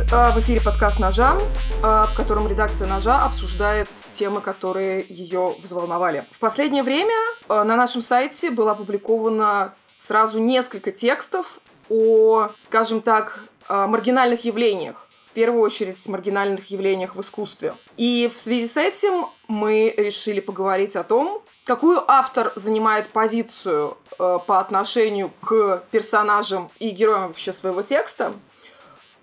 [0.00, 0.34] Привет!
[0.34, 1.38] В эфире подкаст «Ножа»,
[1.82, 6.24] в котором редакция «Ножа» обсуждает темы, которые ее взволновали.
[6.32, 7.14] В последнее время
[7.48, 11.60] на нашем сайте было опубликовано сразу несколько текстов
[11.90, 17.74] о, скажем так, маргинальных явлениях в первую очередь маргинальных явлениях в искусстве.
[17.96, 24.38] И в связи с этим мы решили поговорить о том, какую автор занимает позицию э,
[24.44, 28.49] по отношению к персонажам и героям вообще своего текста, э,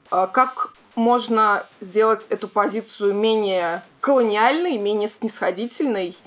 [0.10, 6.18] как можно сделать эту позицию менее колониальной, менее снисходительной,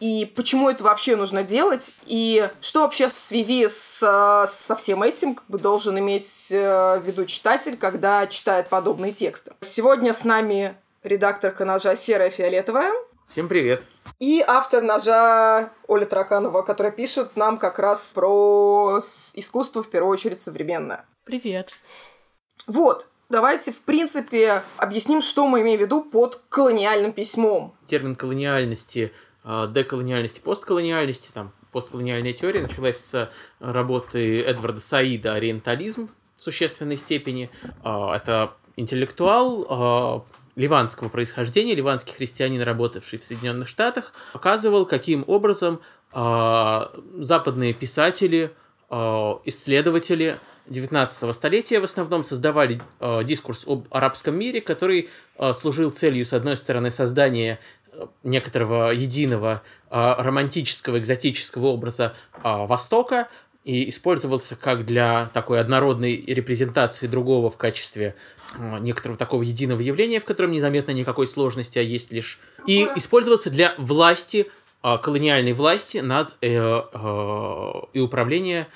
[0.00, 3.98] и почему это вообще нужно делать, и что вообще в связи с,
[4.48, 9.52] со всем этим как бы, должен иметь э, в виду читатель, когда читает подобные тексты.
[9.60, 12.92] Сегодня с нами редакторка ножа «Серая фиолетовая».
[13.28, 13.82] Всем привет.
[14.18, 18.98] И автор ножа Оля Траканова, которая пишет нам как раз про
[19.34, 21.04] искусство, в первую очередь, современное.
[21.24, 21.70] Привет.
[22.66, 27.74] Вот, давайте, в принципе, объясним, что мы имеем в виду под колониальным письмом.
[27.86, 36.42] Термин колониальности а, деколониальности, постколониальности, там, постколониальная теория началась с работы Эдварда Саида «Ориентализм» в
[36.42, 37.50] существенной степени.
[37.82, 40.24] А, это интеллектуал а,
[40.56, 45.80] ливанского происхождения, ливанский христианин, работавший в Соединенных Штатах, показывал, каким образом
[46.12, 48.50] западные писатели,
[48.90, 52.82] исследователи 19 столетия в основном создавали
[53.24, 55.10] дискурс об арабском мире, который
[55.54, 57.60] служил целью, с одной стороны, создания
[58.22, 63.28] некоторого единого романтического экзотического образа Востока
[63.64, 68.16] и использовался как для такой однородной репрезентации другого в качестве
[68.58, 72.40] некоторого такого единого явления, в котором незаметно никакой сложности, а есть лишь...
[72.66, 74.50] И использовался для власти,
[74.82, 78.68] колониальной власти над э, э, и управления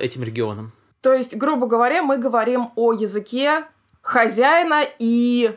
[0.00, 0.72] этим регионом.
[1.02, 3.64] То есть, грубо говоря, мы говорим о языке
[4.00, 5.56] хозяина и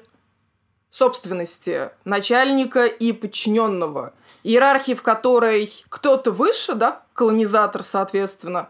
[0.90, 4.14] собственности начальника и подчиненного.
[4.44, 8.70] Иерархии, в которой кто-то выше, да, колонизатор, соответственно,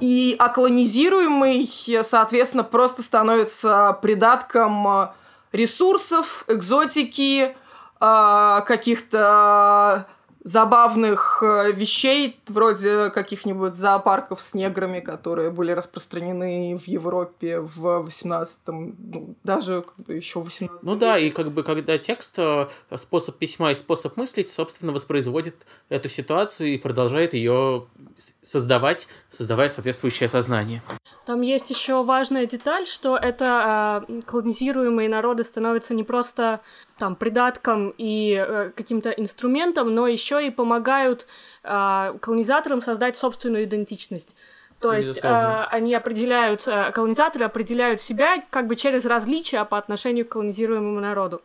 [0.00, 1.70] и околонизируемый,
[2.02, 5.12] соответственно, просто становится придатком
[5.52, 7.56] ресурсов, экзотики,
[8.00, 10.06] а, каких-то
[10.44, 18.96] забавных э, вещей, вроде каких-нибудь зоопарков с неграми, которые были распространены в Европе в 18-м,
[18.98, 23.72] ну, даже еще в 18 Ну да, и как бы когда текст, э, способ письма
[23.72, 25.56] и способ мыслить, собственно, воспроизводит
[25.88, 27.86] эту ситуацию и продолжает ее
[28.42, 30.82] создавать, создавая соответствующее сознание.
[31.24, 36.60] Там есть еще важная деталь, что это э, колонизируемые народы становятся не просто
[36.98, 41.26] там придатком и э, каким-то инструментом, но еще и помогают
[41.62, 44.36] э, колонизаторам создать собственную идентичность.
[44.80, 50.26] То есть э, они определяют, э, колонизаторы определяют себя как бы через различия по отношению
[50.26, 51.42] к колонизируемому народу.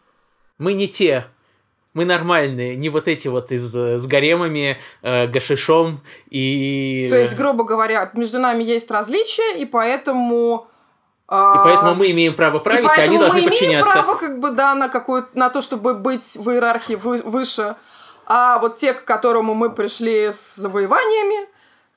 [0.58, 1.26] Мы не те,
[1.94, 7.08] мы нормальные, не вот эти вот из, с гаремами, э, гашишом и...
[7.10, 10.68] То есть, грубо говоря, между нами есть различия, и поэтому
[11.32, 13.62] и поэтому мы имеем право править, а они должны подчиняться.
[13.62, 17.18] мы имеем право, как бы, да, на, какую на то, чтобы быть в иерархии вы,
[17.18, 17.76] выше.
[18.26, 21.48] А вот те, к которому мы пришли с завоеваниями,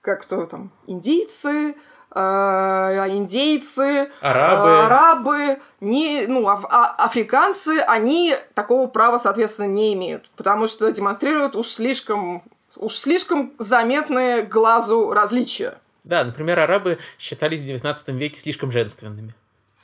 [0.02, 1.76] как то там, индийцы,
[2.14, 9.94] э, индейцы, арабы, э, арабы не, ну, а, а, африканцы, они такого права, соответственно, не
[9.94, 12.42] имеют, потому что демонстрируют уж слишком,
[12.76, 15.78] уж слишком заметные глазу различия.
[16.04, 19.34] Да, например, арабы считались в XIX веке слишком женственными,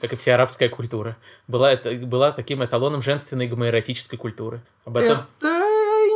[0.01, 1.17] как и вся арабская культура.
[1.47, 4.61] Была, это, была таким эталоном женственной гомоэротической культуры.
[4.85, 5.27] Об этом...
[5.39, 5.49] Это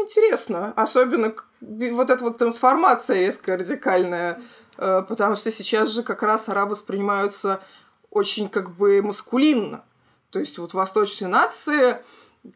[0.02, 0.72] интересно.
[0.76, 4.40] Особенно вот эта вот трансформация резко радикальная.
[4.78, 7.60] Э, потому что сейчас же как раз арабы воспринимаются
[8.10, 9.84] очень как бы маскулинно.
[10.30, 11.98] То есть вот восточные нации,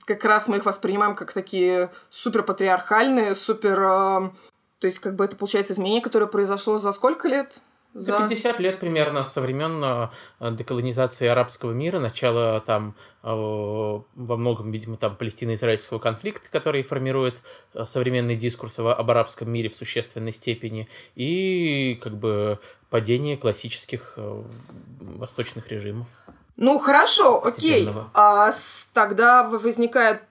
[0.06, 4.30] как раз мы их воспринимаем как такие супер патриархальные, супер э,
[4.86, 7.60] то есть, как бы это получается изменение, которое произошло за сколько лет?
[7.92, 12.94] За 50 лет примерно со времен э, деколонизации арабского мира, начала там
[13.24, 17.42] э, во многом, видимо, там палестино-израильского конфликта, который формирует
[17.74, 24.16] э, современный дискурс об арабском мире в существенной степени, и как бы падение классических
[25.00, 26.06] восточных режимов.
[26.56, 27.88] Ну хорошо, окей.
[28.14, 28.52] А
[28.92, 30.22] тогда возникает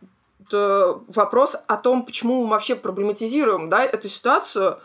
[0.51, 4.79] вопрос о том, почему мы вообще проблематизируем да, эту ситуацию.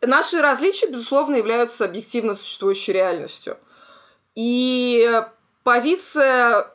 [0.00, 3.56] Наши различия, безусловно, являются объективно существующей реальностью.
[4.34, 5.22] И
[5.62, 6.66] позиция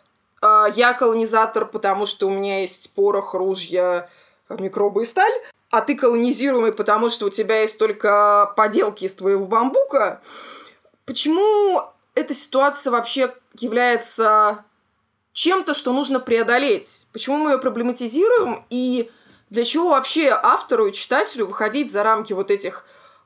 [0.41, 4.09] э, «я колонизатор, потому что у меня есть порох, ружья,
[4.49, 5.33] микробы и сталь»,
[5.69, 10.21] а ты колонизируемый, потому что у тебя есть только поделки из твоего бамбука.
[11.05, 11.81] Почему
[12.15, 14.63] эта ситуация вообще является
[15.37, 17.05] чем-то, что нужно преодолеть.
[17.13, 19.11] Почему мы ее проблематизируем и
[19.51, 22.85] для чего вообще автору и читателю выходить за рамки вот этих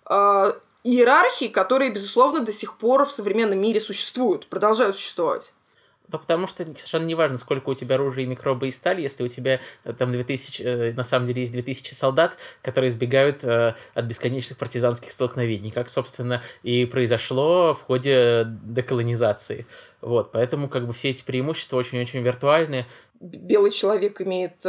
[0.09, 0.53] э,
[0.83, 5.53] иерархий, которые, безусловно, до сих пор в современном мире существуют, продолжают существовать?
[6.11, 9.29] Да потому что совершенно не важно, сколько у тебя оружия, микробы и стали, если у
[9.29, 14.05] тебя э, там 2000, э, на самом деле есть 2000 солдат, которые избегают э, от
[14.05, 19.65] бесконечных партизанских столкновений, как, собственно, и произошло в ходе деколонизации.
[20.01, 22.85] Вот, поэтому как бы все эти преимущества очень-очень виртуальны.
[23.21, 24.65] Белый человек имеет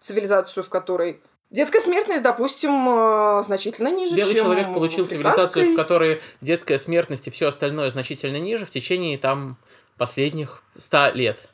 [0.00, 1.20] цивилизацию, в которой
[1.50, 7.30] Детская смертность, допустим, значительно ниже, Белый чем человек получил цивилизацию, в которой детская смертность и
[7.32, 9.58] все остальное значительно ниже в течение там
[10.00, 11.50] последних 100 лет,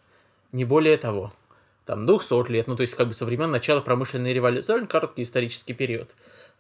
[0.53, 1.33] не более того.
[1.85, 5.25] Там 200 лет, ну то есть как бы со времен начала промышленной революции, довольно короткий
[5.25, 6.11] исторический период.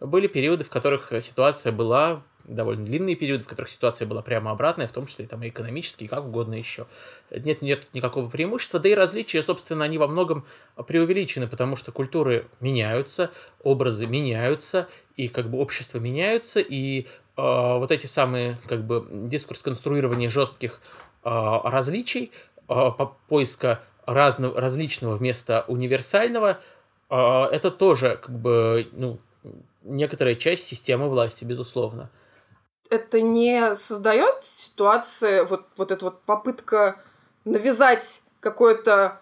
[0.01, 4.89] Были периоды, в которых ситуация была довольно длинные периоды, в которых ситуация была прямо обратная,
[4.89, 6.89] в том числе там, и экономически, и как угодно еще.
[7.31, 10.45] Нет, нет никакого преимущества, да и различия, собственно, они во многом
[10.89, 13.31] преувеличены, потому что культуры меняются,
[13.63, 17.07] образы меняются, и как бы общества меняются, и э,
[17.37, 22.33] вот эти самые как бы дискурс конструирования жестких а, различий,
[22.69, 22.91] а,
[23.29, 26.61] поиска разного, различного вместо универсального,
[27.09, 29.19] а, это тоже как бы ну,
[29.83, 32.11] некоторая часть системы власти, безусловно.
[32.89, 37.01] Это не создает ситуации, вот, вот эта вот попытка
[37.45, 39.21] навязать какое-то а,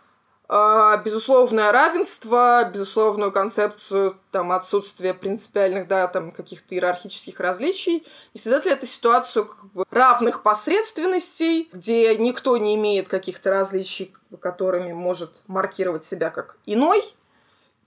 [0.49, 8.07] безусловное равенство, безусловную концепцию там, отсутствия принципиальных, да, там, каких-то иерархических различий.
[8.35, 14.13] И создает ли это ситуацию как бы, равных посредственностей, где никто не имеет каких-то различий,
[14.41, 17.03] которыми может маркировать себя как иной,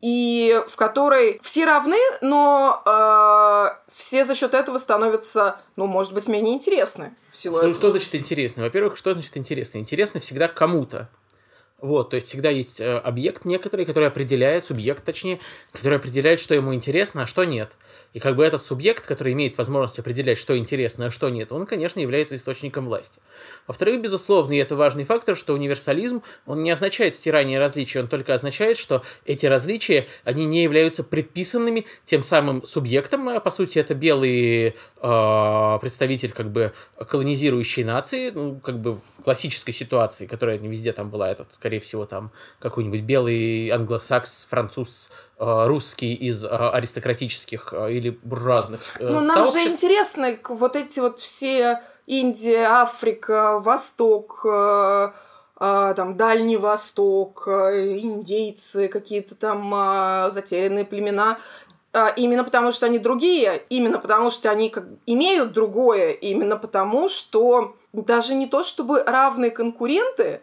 [0.02, 6.28] и в которой все равны, но э, все за счет этого становятся, ну, может быть,
[6.28, 7.16] менее интересны.
[7.32, 8.64] В силу что, что значит интересно?
[8.64, 9.80] Во-первых, что значит интересно?
[9.80, 11.10] Интересно всегда кому-то.
[11.80, 15.40] Вот, то есть всегда есть э, объект некоторый, который определяет, субъект точнее,
[15.72, 17.72] который определяет, что ему интересно, а что нет.
[18.18, 21.68] И как бы этот субъект, который имеет возможность определять, что интересно, а что нет, он,
[21.68, 23.22] конечно, является источником власти.
[23.68, 28.34] Во-вторых, безусловно, и это важный фактор, что универсализм, он не означает стирание различий, он только
[28.34, 33.94] означает, что эти различия, они не являются предписанными тем самым субъектом, а по сути это
[33.94, 40.70] белый э, представитель как бы колонизирующей нации, ну, как бы в классической ситуации, которая не
[40.70, 46.48] везде там была, этот, скорее всего, там какой-нибудь белый англосакс, француз, э, русский из э,
[46.48, 49.60] аристократических э, или буржуазных Ну, нам сообществ.
[49.60, 55.12] же интересны вот эти вот все Индия, Африка, Восток, э,
[55.60, 61.38] э, там Дальний Восток, э, индейцы, какие-то там затерянные племена.
[62.16, 67.76] Именно потому, что они другие, именно потому, что они как, имеют другое, именно потому, что
[67.92, 70.42] даже не то чтобы равные конкуренты,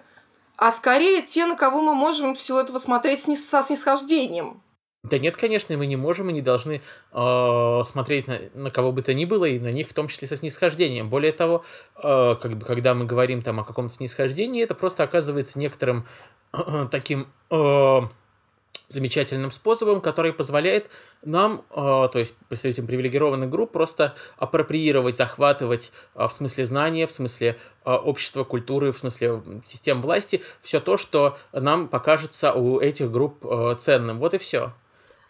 [0.57, 4.64] а скорее те, на кого мы можем все этого смотреть со снисхождением.
[5.05, 6.81] Да нет, конечно, мы не можем и не должны
[7.13, 10.27] э, смотреть на, на кого бы то ни было, и на них в том числе
[10.27, 11.11] со снисхождением.
[11.11, 11.63] Более того,
[11.97, 16.07] э, как бы, когда мы говорим там о каком-то снисхождении, это просто оказывается некоторым
[16.55, 18.01] э, таким э,
[18.89, 20.89] замечательным способом, который позволяет
[21.23, 27.13] нам, э, то есть представителям привилегированных групп, просто апроприировать, захватывать э, в смысле знания, в
[27.13, 33.11] смысле э, общества, культуры, в смысле систем власти, все то, что нам покажется у этих
[33.11, 34.19] групп э, ценным.
[34.19, 34.73] Вот и все.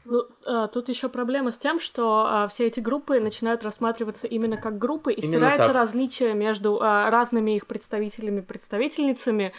[0.04, 4.56] Ну, а, тут еще проблема с тем, что а, все эти группы начинают рассматриваться именно
[4.56, 5.76] как группы, и именно стирается так.
[5.76, 9.52] различие между а, разными их представителями, представительницами,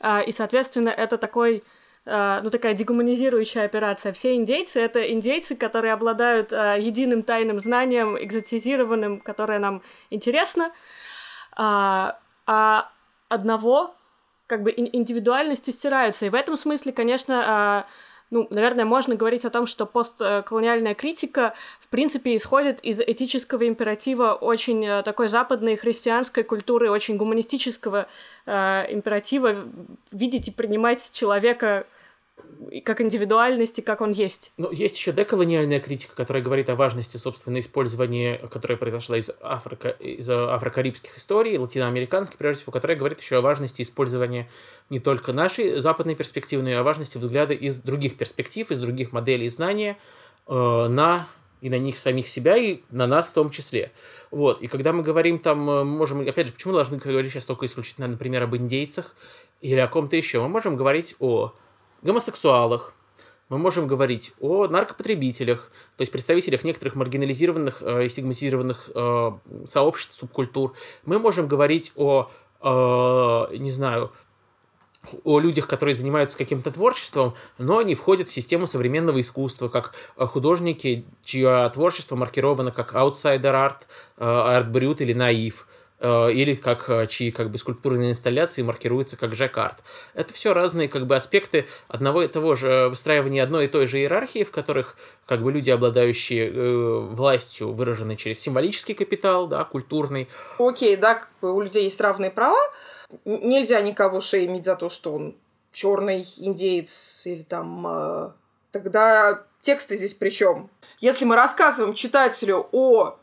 [0.00, 1.62] а, и, соответственно, это такой
[2.04, 4.12] а, ну, такая дегуманизирующая операция.
[4.12, 10.72] Все индейцы— это индейцы, которые обладают а, единым тайным знанием, экзотизированным, которое нам интересно,
[11.56, 12.90] а, а
[13.28, 13.94] одного
[14.48, 16.26] как бы индивидуальности стираются.
[16.26, 17.86] И в этом смысле, конечно, а,
[18.32, 24.32] ну, наверное, можно говорить о том, что постколониальная критика, в принципе, исходит из этического императива
[24.32, 28.06] очень э, такой западной христианской культуры, очень гуманистического
[28.46, 29.68] э, императива
[30.12, 31.86] видеть и принимать человека
[32.84, 34.52] как индивидуальности, как он есть.
[34.56, 39.90] Ну, есть еще деколониальная критика, которая говорит о важности, собственно, использования, которая произошла из, Африка,
[39.90, 44.48] из афрокарибских историй, латиноамериканских, прежде всего, которая говорит еще о важности использования
[44.90, 49.12] не только нашей западной перспективы, но и о важности взгляда из других перспектив, из других
[49.12, 49.98] моделей знания
[50.46, 51.28] э, на
[51.60, 53.92] и на них самих себя, и на нас в том числе.
[54.30, 54.60] Вот.
[54.60, 58.08] И когда мы говорим там, э, можем, опять же, почему должны говорить сейчас только исключительно,
[58.08, 59.14] например, об индейцах
[59.60, 60.40] или о ком-то еще?
[60.40, 61.52] Мы можем говорить о
[62.02, 62.92] гомосексуалах,
[63.52, 69.32] мы можем говорить о наркопотребителях, то есть представителях некоторых маргинализированных э, и стигматизированных э,
[69.66, 70.72] сообществ, субкультур.
[71.04, 72.30] Мы можем говорить о,
[72.62, 74.10] э, не знаю,
[75.22, 81.04] о людях, которые занимаются каким-то творчеством, но они входят в систему современного искусства, как художники,
[81.22, 83.82] чье творчество маркировано как outsider art,
[84.16, 85.66] арт-брют или наив.
[86.04, 89.84] Э, или как э, чьи как бы скульптурные инсталляции маркируются как жаккард.
[90.14, 94.00] Это все разные как бы аспекты одного и того же выстраивания одной и той же
[94.00, 100.28] иерархии, в которых как бы люди, обладающие э, властью, выраженной через символический капитал, да, культурный.
[100.58, 102.58] Окей, да, как бы у людей есть равные права.
[103.24, 105.36] Нельзя никого шеймить за то, что он
[105.72, 107.86] черный индеец или там...
[107.86, 108.30] Э,
[108.72, 110.68] тогда тексты здесь при чем?
[110.98, 113.18] Если мы рассказываем читателю о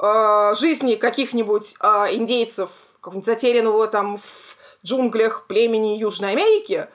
[0.00, 6.88] э, жизни каких-нибудь э, индейцев, какого-нибудь затерянного там в джунглях племени Южной Америки,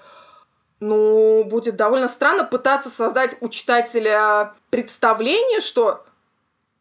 [0.80, 6.04] ну, будет довольно странно пытаться создать у читателя представление, что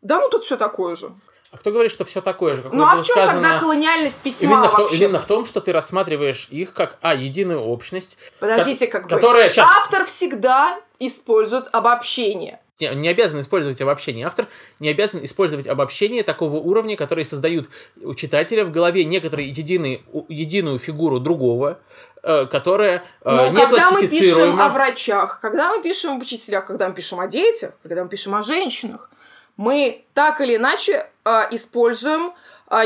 [0.02, 1.12] да, ну тут все такое же.
[1.50, 2.62] А кто говорит, что все такое же?
[2.62, 4.96] Как ну а в чем сказано, тогда колониальность письма именно вообще?
[4.96, 8.18] В, именно в том, что ты рассматриваешь их как, а, единую общность.
[8.40, 9.68] Подождите, как, как бы, сейчас...
[9.68, 14.26] автор всегда использует обобщение не, обязан использовать обобщение.
[14.26, 14.48] Автор
[14.80, 17.68] не обязан использовать обобщение такого уровня, которые создают
[18.02, 21.78] у читателя в голове некоторую единую, единую фигуру другого,
[22.22, 26.66] э, которая э, Но не когда мы пишем о врачах, когда мы пишем об учителях,
[26.66, 29.10] когда мы пишем о детях, когда мы пишем о женщинах,
[29.56, 32.32] мы так или иначе э, используем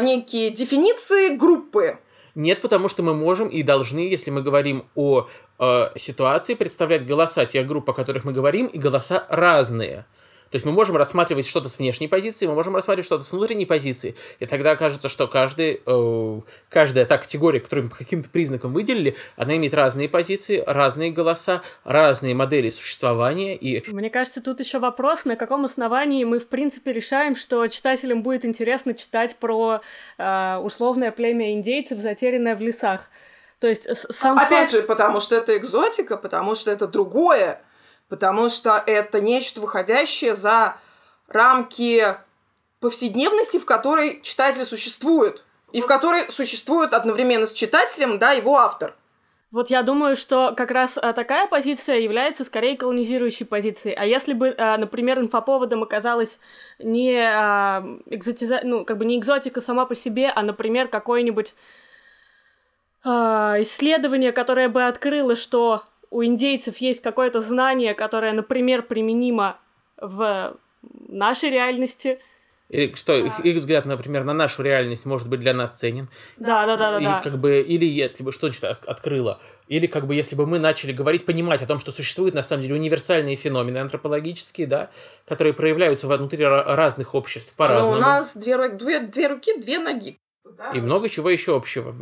[0.03, 1.99] некие дефиниции группы.
[2.35, 5.29] Нет, потому что мы можем и должны, если мы говорим о
[5.59, 10.05] э, ситуации представлять голоса тех групп, о которых мы говорим, и голоса разные.
[10.51, 13.67] То есть мы можем рассматривать что-то с внешней позиции, мы можем рассматривать что-то с внутренней
[13.67, 18.73] позиции, и тогда окажется, что каждый, э, каждая та категория, которую мы по каким-то признакам
[18.73, 23.57] выделили, она имеет разные позиции, разные голоса, разные модели существования.
[23.57, 23.91] И...
[23.93, 28.47] Мне кажется, тут еще вопрос, на каком основании мы, в принципе, решаем, что читателям будет
[28.47, 29.83] интересно читать про
[30.17, 33.11] э, условное племя индейцев, затерянное в лесах.
[33.61, 34.73] То есть сам Опять факт...
[34.73, 37.61] же, потому что это экзотика, потому что это другое,
[38.09, 40.77] потому что это нечто выходящее за
[41.27, 42.05] рамки
[42.81, 48.95] повседневности, в которой читатель существует, и в которой существует одновременно с читателем, да, его автор.
[49.51, 53.95] Вот я думаю, что как раз а, такая позиция является скорее колонизирующей позицией.
[53.95, 56.39] А если бы, а, например, инфоповодом оказалась
[56.79, 58.61] не а, экзотиза...
[58.63, 61.55] ну, как бы не экзотика сама по себе, а, например, какой-нибудь
[63.05, 69.59] исследование, которое бы открыло, что у индейцев есть какое-то знание, которое, например, применимо
[70.01, 70.57] в
[71.09, 72.19] нашей реальности.
[72.69, 73.17] Или что, а.
[73.17, 76.09] их, их взгляд, например, на нашу реальность может быть для нас ценен.
[76.37, 76.99] Да, да, да, да.
[76.99, 77.21] И да.
[77.23, 80.93] как бы, или если бы, что значит открыло, или как бы, если бы мы начали
[80.93, 84.91] говорить, понимать о том, что существуют на самом деле универсальные феномены антропологические, да,
[85.27, 87.93] которые проявляются внутри разных обществ по-разному.
[87.93, 90.19] Но у нас две, две, две руки, две ноги.
[90.75, 91.95] И много чего еще общего.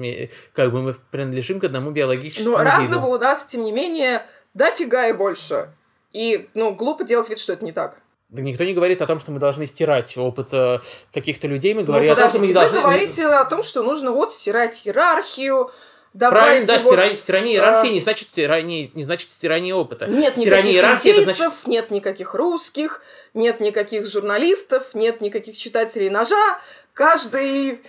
[0.54, 4.22] Как бы мы принадлежим к одному биологическому Ну, разного у нас, тем не менее,
[4.54, 5.70] дофига и больше.
[6.12, 7.98] И, ну, глупо делать вид, что это не так.
[8.28, 10.80] Да никто не говорит о том, что мы должны стирать опыт э,
[11.12, 11.74] каких-то людей.
[11.74, 12.80] Мы говорим ну, о том, что мы вы должны...
[12.80, 15.70] говорите о том, что нужно вот стирать иерархию,
[16.16, 17.92] Давайте Правильно, да, вот, стирание, стирание иерархии а...
[17.92, 20.06] не значит стирание, не значит стирание опыта.
[20.06, 21.66] Нет стирание никаких индейцев, значит...
[21.66, 23.02] нет никаких русских,
[23.34, 26.58] нет никаких журналистов, нет никаких читателей ножа.
[26.94, 27.82] Каждый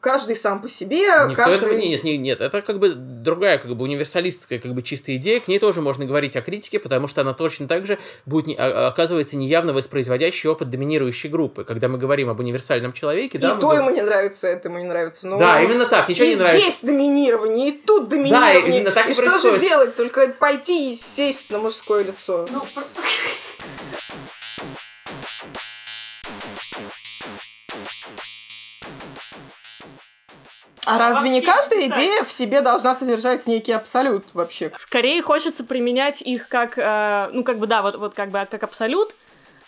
[0.00, 1.02] каждый сам по себе.
[1.28, 1.56] Никто каждый...
[1.56, 5.40] этого нет, нет, нет, это как бы другая, как бы универсалистская, как бы чистая идея.
[5.40, 8.54] К ней тоже можно говорить о критике, потому что она точно так же будет, не,
[8.54, 11.64] а, оказывается, неявно воспроизводящий опыт доминирующей группы.
[11.64, 13.84] Когда мы говорим об универсальном человеке, и да, то говорим...
[13.84, 15.28] ему не нравится, это ему не нравится.
[15.28, 15.38] Но...
[15.38, 16.60] Да, именно так, ничего и не нравится.
[16.60, 18.62] здесь доминирование, и тут доминирование.
[18.62, 19.94] Да, именно так и, и что же делать?
[19.94, 22.46] Только пойти и сесть на мужское лицо.
[22.50, 22.62] Ну,
[30.86, 34.72] А разве не каждая идея в себе должна содержать некий абсолют вообще?
[34.76, 38.62] Скорее хочется применять их как, э, ну как бы да, вот, вот как бы как
[38.62, 39.12] абсолют,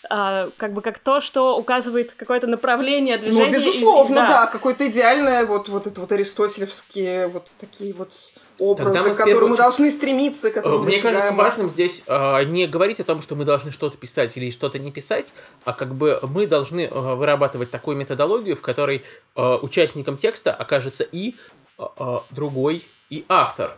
[0.09, 3.45] э, как бы как то, что указывает какое-то направление движения.
[3.45, 8.13] Ну, безусловно, и, да, да какое-то идеальное, вот, вот это вот аристотелевские, вот такие вот
[8.59, 12.99] образы, к которым мы должны стремиться, к которым Мне кажется важным здесь э, не говорить
[12.99, 15.33] о том, что мы должны что-то писать или что-то не писать,
[15.65, 19.03] а как бы мы должны э, вырабатывать такую методологию, в которой
[19.35, 21.35] э, участником текста окажется и
[21.77, 21.83] э,
[22.31, 23.77] другой, и автор.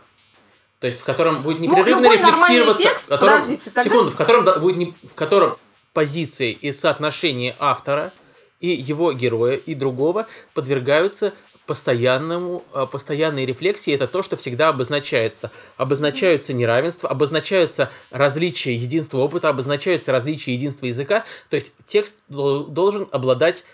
[0.80, 3.84] То есть в котором будет ну, непрерывно ну, рефлексироваться, текст, в котором, подождите, тогда...
[3.84, 5.56] секунду, в котором будет не, в котором
[5.92, 8.12] позиции и соотношения автора
[8.60, 11.32] и его героя и другого подвергаются
[11.66, 15.50] постоянному, э, постоянной рефлексии это то, что всегда обозначается.
[15.76, 21.24] Обозначаются неравенства, обозначаются различия единства опыта, обозначаются различия единства языка.
[21.50, 23.64] То есть текст должен обладать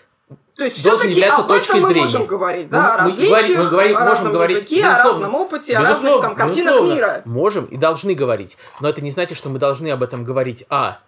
[0.55, 2.01] то есть все-таки об этом мы зрения.
[2.03, 5.81] можем говорить, да, о различиях, мы говорим, о разном говорить, языке, о разном опыте, о
[5.81, 7.21] разных там, картинах мира.
[7.25, 10.99] Можем и должны говорить, но это не значит, что мы должны об этом говорить, а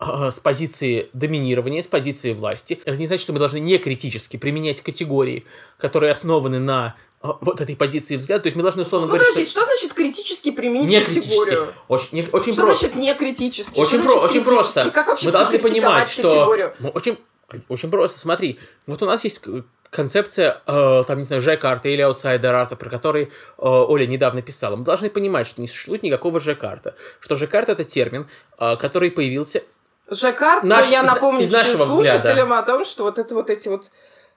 [0.00, 2.80] с позиции доминирования, с позиции власти.
[2.84, 5.44] Это не значит, что мы должны не критически применять категории,
[5.78, 8.44] которые основаны на вот этой позиции взгляда.
[8.44, 9.60] То есть мы должны условно ну, говорить, подожди, что...
[9.60, 11.74] что значит критически применить не категорию?
[11.88, 12.86] Очень, не, очень что просто.
[12.86, 13.78] значит не критически?
[13.78, 14.90] Очень, про- очень просто.
[14.90, 16.74] Как вообще мы должны понимать, что категорию?
[16.94, 17.18] очень
[17.68, 18.18] очень просто.
[18.18, 19.40] Смотри, вот у нас есть
[19.90, 23.28] концепция, э, там, не знаю, ЖЭК-арта или аутсайдер-арта, про который э,
[23.58, 24.76] Оля недавно писала.
[24.76, 26.94] Мы должны понимать, что не существует никакого ЖЭК-арта.
[27.18, 28.28] Что ЖЭК-арт это термин,
[28.58, 29.64] э, который появился...
[30.10, 32.58] ЖЭК-арт, Наш, я из, напомню из нашего слушателям взгляда.
[32.58, 33.90] о том, что вот это вот эти вот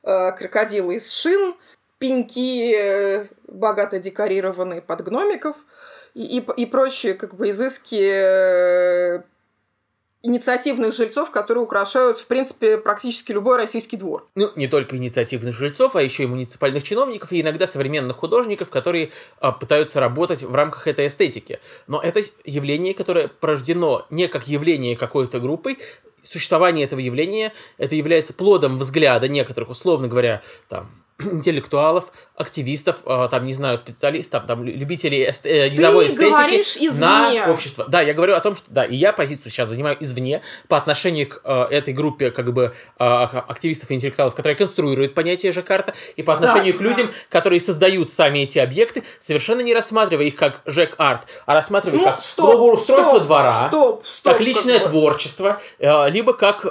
[0.03, 1.55] э, крокодилы из шин,
[1.97, 5.55] пеньки, э, богато декорированные под гномиков
[6.13, 9.23] и, и, и прочие как бы изыски э,
[10.23, 14.27] инициативных жильцов, которые украшают, в принципе, практически любой российский двор.
[14.35, 19.11] Ну, не только инициативных жильцов, а еще и муниципальных чиновников, и иногда современных художников, которые
[19.39, 21.59] а, пытаются работать в рамках этой эстетики.
[21.87, 25.77] Но это явление, которое порождено не как явление какой-то группы,
[26.23, 32.05] существование этого явления, это является плодом взгляда некоторых, условно говоря, там, интеллектуалов,
[32.35, 35.45] активистов, э, там, не знаю, специалистов, там, любителей эст...
[35.45, 37.45] э, низовой Ты эстетики извне.
[37.45, 37.85] на общество.
[37.87, 41.29] Да, я говорю о том, что, да, и я позицию сейчас занимаю извне по отношению
[41.29, 46.23] к э, этой группе, как бы, э, активистов и интеллектуалов, которые конструируют понятие Жекарта, и
[46.23, 47.13] по отношению Да, к людям, да.
[47.29, 52.19] которые создают сами эти объекты, совершенно не рассматривая их как Жек-арт, а рассматривая Ну, как
[52.21, 54.31] стоп, благоустройство стоп, двора, Стоп, стоп.
[54.33, 54.85] как личное бы.
[54.85, 56.69] творчество, э, либо как, э,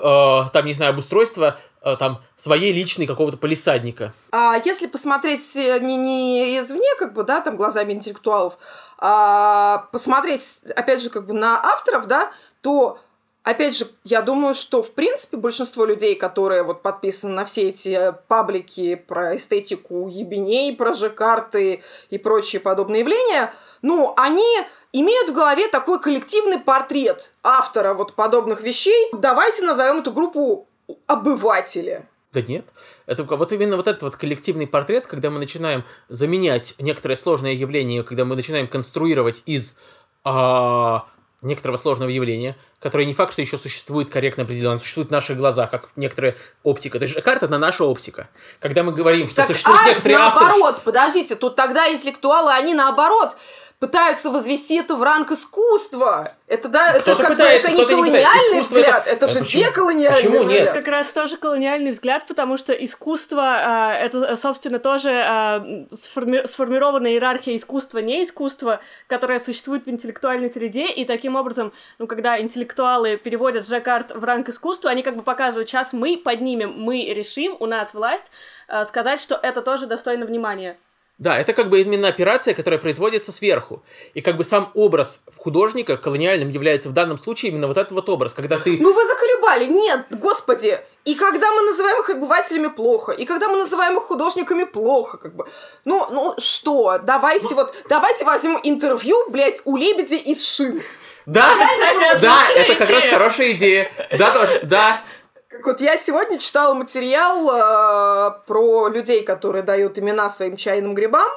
[0.53, 4.15] там, не знаю, обустройство там своей личной какого-то полисадника.
[4.31, 8.57] А если посмотреть э, не, не извне, как бы, да, там, глазами интеллектуалов,
[8.99, 10.43] а посмотреть,
[10.77, 13.00] опять же, как бы на авторов, да, то,
[13.43, 18.15] опять же, я думаю, что, в принципе, большинство людей, которые вот подписаны на все эти
[18.28, 23.52] паблики про эстетику ебеней, про жекарты и прочие подобные явления,
[23.83, 24.47] ну, они
[24.93, 29.09] имеют в голове такой коллективный портрет автора вот подобных вещей.
[29.13, 30.69] Давайте назовем эту группу
[31.07, 32.07] обыватели.
[32.33, 32.65] Да нет.
[33.07, 38.02] Это вот именно вот этот вот коллективный портрет, когда мы начинаем заменять некоторое сложное явление,
[38.02, 39.76] когда мы начинаем конструировать из
[40.25, 41.05] а,
[41.43, 45.71] некоторого сложного явления, которое не факт, что еще существует корректно определенно, существует в наших глазах,
[45.71, 46.99] как некоторая оптика.
[46.99, 48.28] То есть карта это наша оптика.
[48.61, 50.47] Когда мы говорим, что Так существуют арт некоторые авторы...
[50.47, 53.37] наоборот, подождите, тут тогда интеллектуалы, они наоборот
[53.86, 56.34] пытаются возвести это в ранг искусства.
[56.47, 59.28] Это да, это как бы пытается, это не не колониальный Искусство взгляд, это- это, А
[59.28, 59.64] же почему?
[59.64, 60.73] деколониальный Почему взгляд.
[60.73, 65.58] как раз тоже колониальный взгляд, потому что искусство а, это, собственно, тоже а,
[65.92, 72.06] сформи- сформированная иерархия искусства, не искусства, которая существует в интеллектуальной среде, и таким образом, ну,
[72.06, 77.06] когда интеллектуалы переводят Жаккард в ранг искусства, они как бы показывают, сейчас мы поднимем, мы
[77.06, 78.30] решим, у нас власть,
[78.68, 80.76] а, сказать, что это тоже достойно внимания.
[81.23, 83.85] Да, это как бы именно операция, которая производится сверху.
[84.13, 88.08] И как бы сам образ художника колониальным является в данном случае именно вот этот вот
[88.08, 88.76] образ, когда ты...
[88.80, 90.80] Ну вы заколебали, нет, господи.
[91.04, 95.37] И когда мы называем их обывателями плохо, и когда мы называем их художниками плохо, как
[95.37, 95.47] бы.
[95.85, 100.82] Ну, ну что, давайте вот, давайте возьмем интервью, блядь, у лебедя из шин.
[101.26, 103.93] Да, кстати, да, это как раз хорошая идея.
[104.19, 105.04] Да, тоже, да.
[105.52, 111.28] Как вот я сегодня читала материал э, про людей, которые дают имена своим чайным грибам.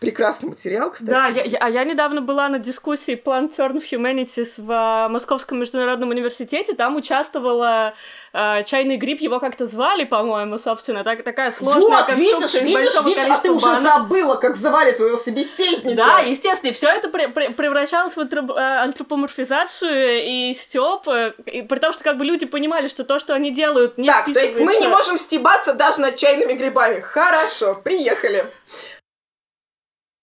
[0.00, 1.10] Прекрасный материал, кстати.
[1.10, 5.58] Да, я- я- а я недавно была на дискуссии Plant Turn Humanities в а, Московском
[5.58, 7.94] международном университете, там участвовала
[8.32, 12.94] а, чайный гриб, его как-то звали, по-моему, собственно, так, такая сложная Вот, видишь, видишь, видишь,
[12.96, 13.82] а ты количества уже банок.
[13.82, 15.96] забыла, как звали твоего собеседника.
[15.96, 21.62] Да, естественно, и все это пре- пре- превращалось в э, антропоморфизацию и стёб, э, и
[21.62, 24.38] при том, что как бы люди понимали, что то, что они делают, не Так, то
[24.40, 27.00] есть мы не можем стебаться даже над чайными грибами.
[27.00, 28.46] Хорошо, приехали.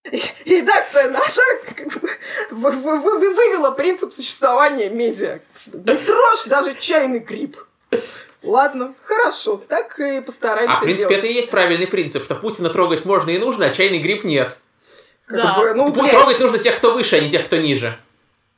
[0.45, 1.41] Редакция наша
[1.75, 2.09] как бы
[2.51, 5.39] вы- вы- вы- вы- вывела принцип существования медиа.
[5.71, 7.57] Не трожь даже чайный гриб.
[8.41, 11.23] Ладно, хорошо, так и постараемся А, в принципе, делать.
[11.23, 14.57] это и есть правильный принцип, что Путина трогать можно и нужно, а чайный гриб нет.
[15.25, 15.53] Как Да.
[15.59, 16.09] бы, ну, Пу-.
[16.09, 17.97] Трогать нужно тех, кто выше, а не тех, кто ниже.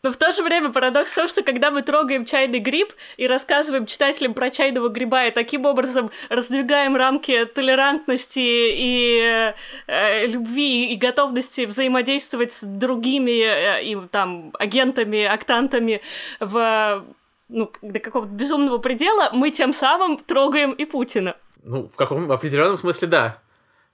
[0.05, 3.25] Но в то же время парадокс в том, что когда мы трогаем чайный гриб и
[3.25, 9.51] рассказываем читателям про чайного гриба и таким образом раздвигаем рамки толерантности и
[9.87, 16.01] э, любви и готовности взаимодействовать с другими э, и там агентами, актантами
[16.39, 17.03] в
[17.49, 21.35] ну, до какого-то безумного предела, мы тем самым трогаем и Путина.
[21.63, 23.41] Ну, в каком определенном смысле да.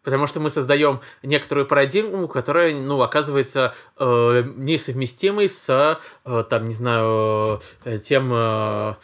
[0.03, 6.73] Потому что мы создаем некоторую парадигму, которая, ну, оказывается э, несовместимой с, э, там, не
[6.73, 8.95] знаю, э, тем э,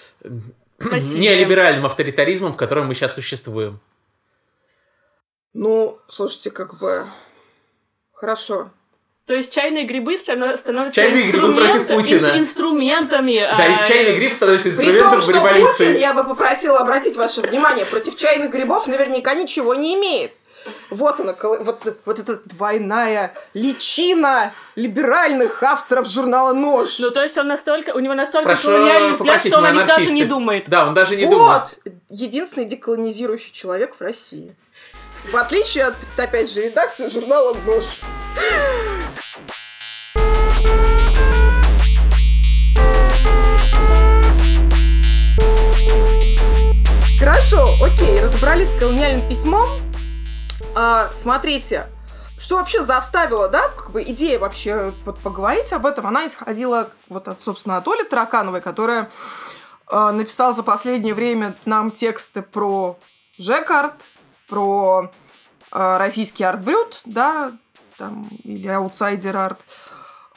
[0.80, 3.80] неолиберальным авторитаризмом, в котором мы сейчас существуем.
[5.54, 7.08] Ну, слушайте, как бы...
[8.14, 8.72] Хорошо.
[9.28, 12.40] То есть чайные грибы становятся чайные грибы против Путина.
[12.40, 13.40] инструментами.
[13.40, 13.84] Да, а...
[13.84, 17.86] и чайный гриб становится инструментом При том, что Путин, я бы попросила обратить ваше внимание,
[17.86, 20.32] против чайных грибов наверняка ничего не имеет.
[20.90, 27.00] Вот она, вот, вот эта двойная личина либеральных авторов журнала «Нож».
[27.00, 29.86] Ну, то есть он настолько, у него настолько Прошу колониальный взгляд, что он о них
[29.86, 30.66] даже не думает.
[30.68, 31.38] Да, он даже не вот.
[31.38, 31.80] думает.
[31.86, 31.94] Вот!
[32.10, 34.56] Единственный деколонизирующий человек в России.
[35.32, 37.84] В отличие от, опять же, редакции журнала «Нож».
[47.20, 49.87] Хорошо, окей, разобрались с колониальным письмом.
[50.80, 51.88] А, смотрите,
[52.38, 57.28] что вообще заставило, да, как бы идея вообще вот поговорить об этом, она исходила вот
[57.28, 59.10] от, собственно, от Оли Таракановой, которая
[59.90, 63.00] э, написала за последнее время нам тексты про
[63.40, 63.96] ЖЭК-арт,
[64.48, 65.10] про
[65.72, 67.54] э, российский арт-брют, да,
[67.98, 69.60] там, или аутсайдер-арт,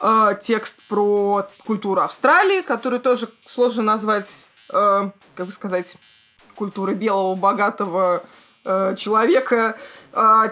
[0.01, 5.97] э, текст про культуру Австралии, который тоже сложно назвать, э, как бы сказать,
[6.55, 8.23] культурой белого богатого
[8.65, 10.00] э, человека, э,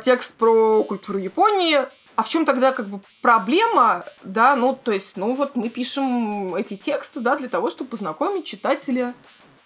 [0.03, 1.79] текст про культуру Японии.
[2.15, 6.53] А в чем тогда как бы проблема, да, ну, то есть, ну, вот мы пишем
[6.55, 9.13] эти тексты, да, для того, чтобы познакомить читателя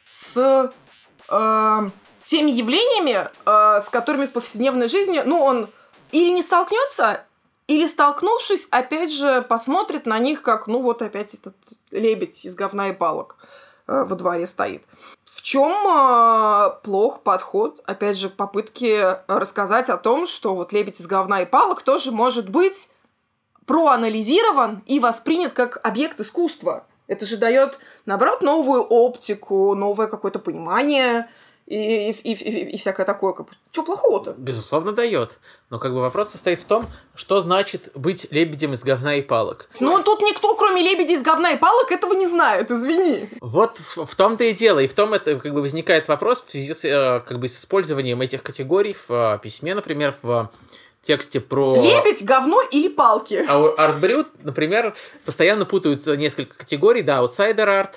[0.04, 0.72] с
[1.30, 1.90] э,
[2.26, 5.70] теми явлениями, э, с которыми в повседневной жизни, ну, он
[6.12, 7.26] или не столкнется,
[7.66, 11.56] или столкнувшись, опять же, посмотрит на них, как, ну, вот опять этот
[11.90, 13.38] лебедь из говна и палок
[13.88, 14.84] во дворе стоит.
[15.26, 21.08] В чем э, плох подход, опять же, попытки рассказать о том, что вот лебедь из
[21.08, 22.90] говна и палок тоже может быть
[23.66, 26.86] проанализирован и воспринят как объект искусства.
[27.08, 31.30] Это же дает, наоборот, новую оптику, новое какое-то понимание
[31.66, 33.34] и, и, и, и, и всякое такое.
[33.34, 33.48] Как...
[33.72, 34.36] Что плохого-то?
[34.38, 35.40] Безусловно, дает.
[35.70, 39.70] Но как бы вопрос состоит в том, что значит быть лебедем из говна и палок.
[39.80, 43.30] Ну, тут никто, кроме лебедей из говна и палок, этого не знает, извини.
[43.42, 44.80] Вот в, в том-то и дело.
[44.80, 47.58] И в том это как бы возникает вопрос в связи с, э, как бы, с
[47.58, 50.52] использованием этих категорий в э, письме, например, в
[51.02, 51.76] тексте про...
[51.76, 53.46] Лебедь, говно или палки.
[53.48, 54.96] А у Артбрют, например,
[55.26, 57.96] постоянно путаются несколько категорий, да, аутсайдер арт,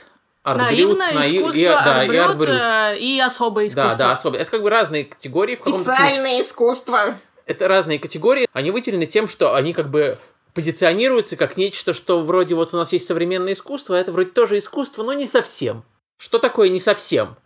[0.54, 1.40] Наивное наив...
[1.40, 3.98] искусство, и, да, и, арт э, и особое искусство.
[3.98, 4.40] Да, да, особое.
[4.40, 5.56] Это как бы разные категории.
[5.56, 7.18] В Специальное искусство.
[7.46, 8.46] Это разные категории.
[8.52, 10.18] Они выделены тем, что они как бы
[10.54, 14.59] позиционируются как нечто, что вроде вот у нас есть современное искусство, а это вроде тоже
[14.59, 15.85] искусство, но не совсем.
[16.16, 17.37] Что такое не совсем?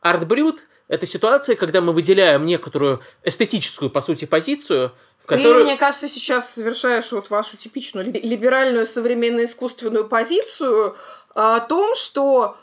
[0.00, 4.92] Арт-брют— это ситуация, когда мы выделяем некоторую эстетическую, по сути, позицию,
[5.28, 5.58] Которую...
[5.58, 10.96] Ты, мне кажется, сейчас совершаешь вот вашу типичную либеральную современно-искусственную позицию,
[11.34, 12.56] о том, что...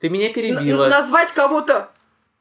[0.00, 0.88] Ты меня перебила.
[0.88, 1.90] Назвать кого-то...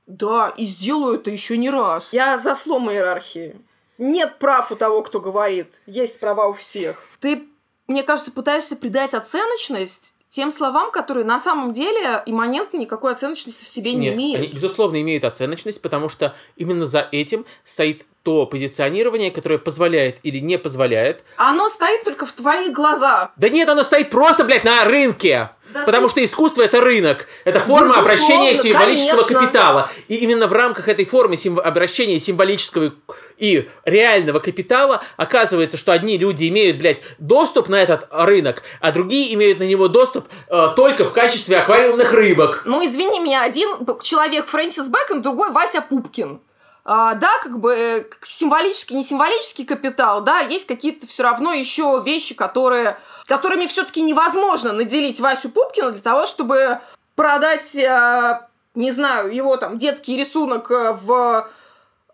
[0.05, 2.09] Да, и сделаю это еще не раз.
[2.11, 3.55] Я за слом иерархии.
[3.97, 5.81] Нет прав у того, кто говорит.
[5.85, 7.01] Есть права у всех.
[7.21, 7.47] Ты,
[7.87, 13.67] мне кажется, пытаешься придать оценочность тем словам, которые на самом деле имманентно никакой оценочности в
[13.67, 14.39] себе не Нет, имеют.
[14.39, 20.39] Они, безусловно, имеют оценочность, потому что именно за этим стоит то позиционирование, которое позволяет или
[20.39, 21.23] не позволяет.
[21.37, 23.31] Оно стоит только в твоих глазах.
[23.35, 25.51] Да нет, оно стоит просто, блядь, на рынке.
[25.73, 26.11] Да Потому ты...
[26.11, 29.39] что искусство это рынок, это форма Безусловно, обращения символического конечно.
[29.39, 29.91] капитала.
[30.07, 31.59] И именно в рамках этой формы сим...
[31.59, 32.93] обращения символического
[33.37, 39.33] и реального капитала оказывается, что одни люди имеют, блядь, доступ на этот рынок, а другие
[39.33, 42.63] имеют на него доступ э, только в качестве аквариумных рыбок.
[42.65, 43.69] Ну, извини меня, один
[44.01, 46.41] человек Фрэнсис Бэкон, другой Вася Пупкин.
[46.85, 52.01] А, да, как бы э, символический, не символический капитал, да, есть какие-то все равно еще
[52.05, 56.79] вещи, которые, которыми все-таки невозможно наделить Васю Пупкина для того, чтобы
[57.15, 61.49] продать, э, не знаю, его там детский рисунок э, в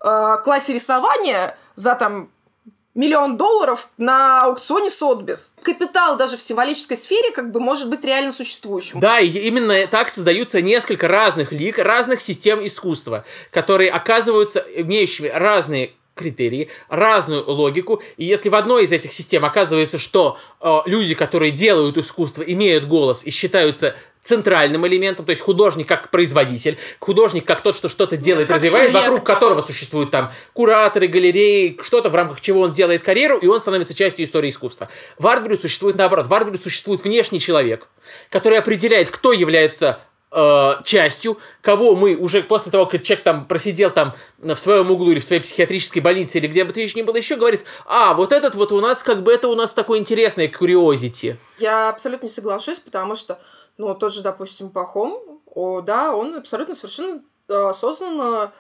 [0.02, 2.30] классе рисования за там
[3.00, 5.54] миллион долларов на аукционе Сотбис.
[5.64, 9.00] Капитал даже в символической сфере как бы может быть реально существующим.
[9.00, 15.94] Да, и именно так создаются несколько разных лиг, разных систем искусства, которые оказываются имеющими разные
[16.20, 21.52] критерии, разную логику, и если в одной из этих систем оказывается, что э, люди, которые
[21.52, 23.96] делают искусство, имеют голос и считаются
[24.30, 28.94] центральным элементом, то есть художник как производитель, художник как тот, что что-то делает, ну, развивает,
[28.94, 33.60] вокруг которого существуют там кураторы, галереи, что-то, в рамках чего он делает карьеру, и он
[33.60, 34.90] становится частью истории искусства.
[35.18, 36.28] В Артбрю существует наоборот.
[36.28, 37.88] В Артбрю существует внешний человек,
[38.30, 40.00] который определяет, кто является
[40.32, 45.12] э, частью, кого мы уже после того, как человек там просидел там в своем углу
[45.12, 48.32] или в своей психиатрической больнице или где бы то ни было еще, говорит, а, вот
[48.32, 51.38] этот вот у нас как бы это у нас такое интересное curiosity.
[51.58, 53.40] Я абсолютно не соглашусь, потому что,
[53.80, 58.52] ну, тот же, допустим, Пахом, о, да, он абсолютно совершенно э, осознанно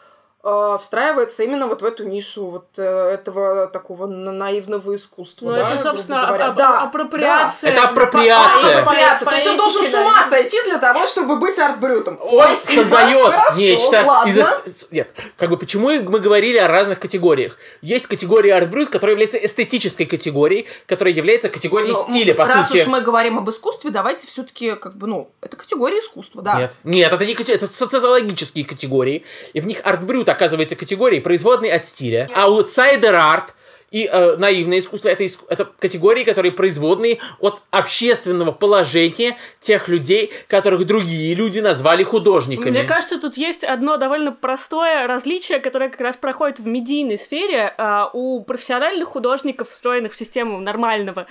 [0.41, 5.49] встраивается именно вот в эту нишу вот э, этого такого наивного искусства.
[5.49, 6.47] Ну, да, это, собственно, говоря.
[6.47, 7.71] ап- да, апроприация.
[7.71, 8.75] Это апроприация.
[8.75, 9.25] По- апроприация.
[9.29, 10.29] То есть он должен с ума да.
[10.29, 12.19] сойти для того, чтобы быть артбрютом.
[12.21, 14.31] Он Спасибо, создает хорошо, нечто ладно.
[14.65, 14.87] из...
[14.91, 17.57] Нет, как бы почему мы говорили о разных категориях?
[17.81, 22.81] Есть категория артбрют, которая является эстетической категорией, которая является категорией Ну, стиля, по раз сути.
[22.83, 26.57] уж мы говорим об искусстве, давайте все-таки как бы, ну, это категория искусства, да.
[26.59, 31.69] Нет, нет, это не кате- это социологические категории, и в них артбрют оказывается категорией, производной
[31.69, 33.53] от стиля, аутсайдер арт
[33.91, 40.31] и э, наивное искусство это, иску- это категории, которые производные от общественного положения тех людей,
[40.47, 42.69] которых другие люди назвали художниками.
[42.69, 47.73] Мне кажется, тут есть одно довольно простое различие, которое как раз проходит в медийной сфере.
[47.77, 51.27] А, У профессиональных художников, встроенных в систему нормального,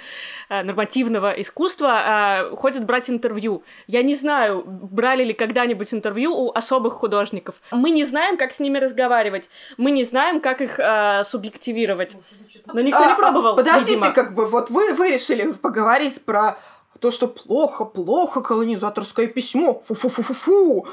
[0.49, 3.63] а, нормативного искусства, а, ходят брать интервью.
[3.87, 7.55] Я не знаю, брали ли когда-нибудь интервью у особых художников.
[7.71, 9.49] Мы не знаем, как с ними разговаривать.
[9.77, 12.17] Мы не знаем, как их а, субъективировать.
[12.73, 13.57] Но никто не А, а, пробовал.
[13.57, 14.13] Подождите, видимо.
[14.13, 16.57] как бы, вот вы, вы решили поговорить про
[17.01, 20.87] то, что плохо, плохо колонизаторское письмо, фу-фу-фу-фу-фу.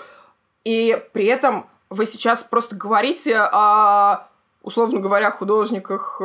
[0.63, 4.27] И при этом вы сейчас просто говорите о,
[4.63, 6.23] условно говоря, художниках э,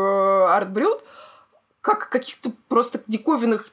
[0.50, 1.02] артбрюд,
[1.80, 3.68] как о каких-то просто диковинных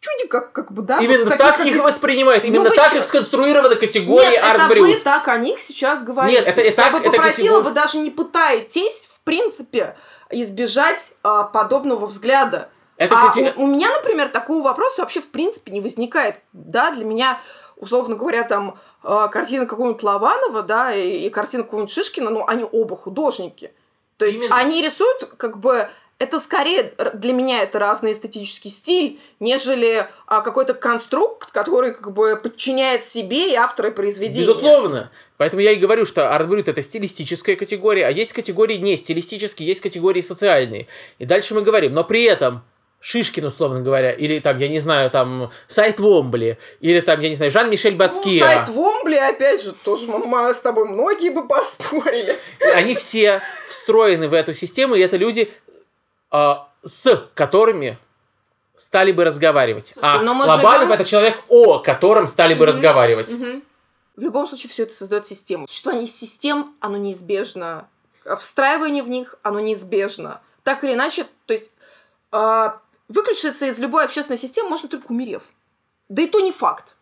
[0.00, 0.98] чудиках, как бы, да?
[0.98, 2.98] Именно вот так таких, их как- воспринимают, Ну именно вы так чё?
[2.98, 6.38] их сконструирована категория Нет, это вы так о них сейчас говорите.
[6.38, 9.96] Нет, это- это так- Я бы это попросила, категор- вы даже не пытаетесь, в принципе,
[10.30, 12.68] избежать а, подобного взгляда.
[12.96, 16.40] Это а кате- у, у меня, например, такого вопроса вообще в принципе не возникает.
[16.52, 17.40] Да, для меня,
[17.76, 22.66] условно говоря, там э, картина какого-нибудь Лобанова, да, и, и картина какого-нибудь Шишкина, ну, они
[22.70, 23.72] оба художники.
[24.18, 24.56] То есть Именно.
[24.56, 25.88] они рисуют, как бы,
[26.18, 32.36] это скорее для меня это разный эстетический стиль, нежели а, какой-то конструкт, который как бы
[32.36, 34.46] подчиняет себе и авторы произведения.
[34.46, 35.10] Безусловно.
[35.40, 39.80] Поэтому я и говорю, что артбрют это стилистическая категория, а есть категории не стилистические, есть
[39.80, 40.86] категории социальные.
[41.18, 42.62] И дальше мы говорим, но при этом
[43.00, 47.36] Шишкин, условно говоря, или там, я не знаю, там, Сайт Вомбли, или там, я не
[47.36, 48.38] знаю, Жан-Мишель Ну, Баския.
[48.46, 52.36] сайт Вомбли, опять же, тоже мы, мы с тобой многие бы поспорили.
[52.74, 55.50] Они все встроены в эту систему, и это люди,
[56.30, 57.96] а, с которыми
[58.76, 59.94] стали бы разговаривать.
[60.02, 62.72] а но мы Лобанов живем- это человек, о котором стали бы Мгм.
[62.74, 63.30] разговаривать.
[63.30, 63.62] Мгм.
[64.20, 65.66] В любом случае, все это создает систему.
[65.66, 67.88] Существование систем, оно неизбежно.
[68.36, 70.42] Встраивание в них, оно неизбежно.
[70.62, 71.72] Так или иначе, то есть
[72.30, 72.70] э,
[73.08, 75.44] выключиться из любой общественной системы можно только умерев.
[76.10, 76.98] Да и то не факт.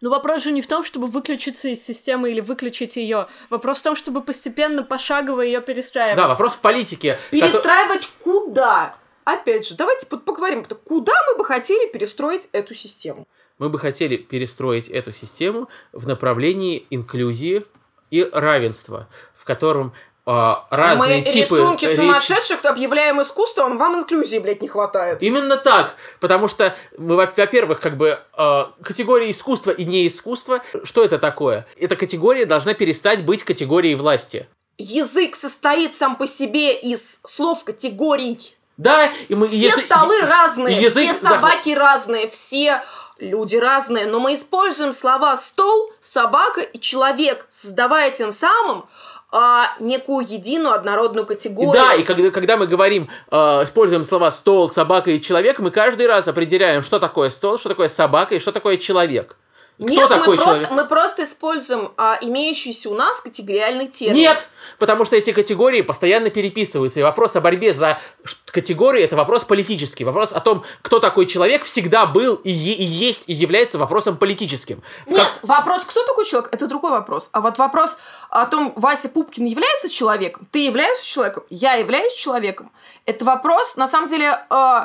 [0.00, 3.26] Ну, вопрос же не в том, чтобы выключиться из системы или выключить ее.
[3.50, 6.16] Вопрос в том, чтобы постепенно, пошагово ее перестраивать.
[6.16, 7.18] Да, вопрос в политике.
[7.32, 8.94] Перестраивать куда?
[9.24, 13.26] Опять же, давайте поговорим, куда мы бы хотели перестроить эту систему.
[13.60, 17.64] Мы бы хотели перестроить эту систему в направлении инклюзии
[18.10, 19.92] и равенства, в котором
[20.24, 21.56] а, разные мы типы...
[21.56, 25.22] рисунки речи- сумасшедших объявляем искусством, вам инклюзии, блядь, не хватает.
[25.22, 31.04] Именно так, потому что мы, во- во-первых, как бы э, категория искусства и неискусства, что
[31.04, 31.66] это такое?
[31.76, 34.48] Эта категория должна перестать быть категорией власти.
[34.78, 38.56] Язык состоит сам по себе из слов категорий.
[38.78, 39.48] Да, и мы...
[39.48, 42.82] все язы- столы разные, язык все собаки разные, все
[43.20, 48.84] люди разные, но мы используем слова стол, собака и человек, создавая тем самым
[49.32, 51.72] а, некую единую однородную категорию.
[51.72, 56.06] Да, и когда, когда мы говорим, э, используем слова стол, собака и человек, мы каждый
[56.06, 59.36] раз определяем, что такое стол, что такое собака и что такое человек.
[59.80, 60.68] И Нет, Кто такой мы, человек?
[60.68, 64.16] просто, мы просто используем а, имеющийся у нас категориальный термин.
[64.18, 64.46] Нет,
[64.78, 67.00] потому что эти категории постоянно переписываются.
[67.00, 67.98] И вопрос о борьбе за
[68.44, 70.04] категории– это вопрос политический.
[70.04, 74.18] Вопрос о том, кто такой человек, всегда был и, е- и есть, и является вопросом
[74.18, 74.82] политическим.
[75.06, 77.30] Нет, как- вопрос, кто такой человек, это другой вопрос.
[77.32, 77.96] А вот вопрос
[78.28, 82.70] о том, Вася Пупкин является человеком, ты являешься человеком, я являюсь человеком,
[83.06, 84.80] это вопрос, на самом деле, э,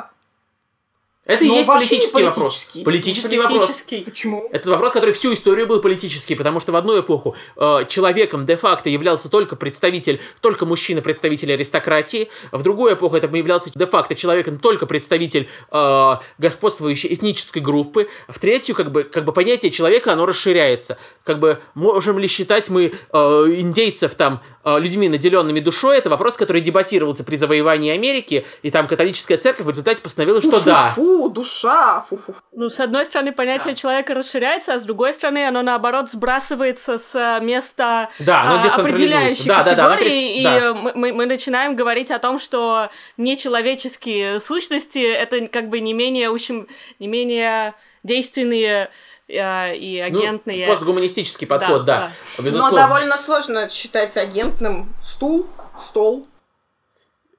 [1.26, 2.54] Это и есть политический вопрос.
[2.54, 2.84] политический.
[2.84, 3.62] Политический вопрос.
[3.62, 4.02] Политический.
[4.02, 4.48] почему?
[4.52, 8.88] Это вопрос, который всю историю был политический, потому что в одну эпоху э, человеком де-факто
[8.88, 14.86] являлся только представитель, только мужчина, представитель аристократии, в другую эпоху это являлся де-факто человеком только
[14.86, 20.96] представитель э, господствующей этнической группы, в третью как бы, как бы понятие человека, оно расширяется.
[21.24, 24.42] Как бы можем ли считать мы э, индейцев там
[24.78, 29.70] людьми, наделенными душой, это вопрос, который дебатировался при завоевании Америки, и там католическая церковь в
[29.70, 30.90] результате постановила, что да.
[30.94, 32.34] Фу, фу, душа, фу-фу.
[32.52, 33.80] Ну, с одной стороны, понятие Да.
[33.80, 38.74] человека расширяется, а с другой стороны, оно наоборот сбрасывается с э, места Да, оно а,
[38.74, 40.58] определяющей Да, да, да, категории, перес- да.
[40.58, 45.92] и э, мы, мы- начинаем говорить о том, что нечеловеческие сущности это как бы не
[45.92, 46.66] менее ущем-
[46.98, 48.90] не менее действенные
[49.28, 50.66] э, и Ну, агентные.
[50.66, 52.12] постгуманистический подход, да.
[52.38, 52.70] Безусловно.
[52.80, 55.46] Но довольно сложно считать агентным стул,
[55.78, 56.26] стол,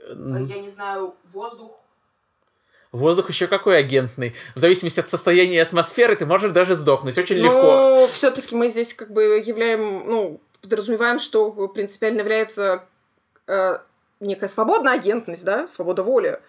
[0.10, 1.72] М, я не знаю, воздух.
[2.94, 4.34] Воздух еще какой агентный.
[4.56, 7.18] В зависимости от состояния атмосферы ты можешь даже сдохнуть.
[7.18, 7.52] Очень легко.
[7.52, 12.86] Но все-таки мы здесь как бы являем, ну, подразумеваем, что принципиально является
[13.48, 13.80] э,
[14.22, 16.40] некая свободная агентность, да, свобода воли.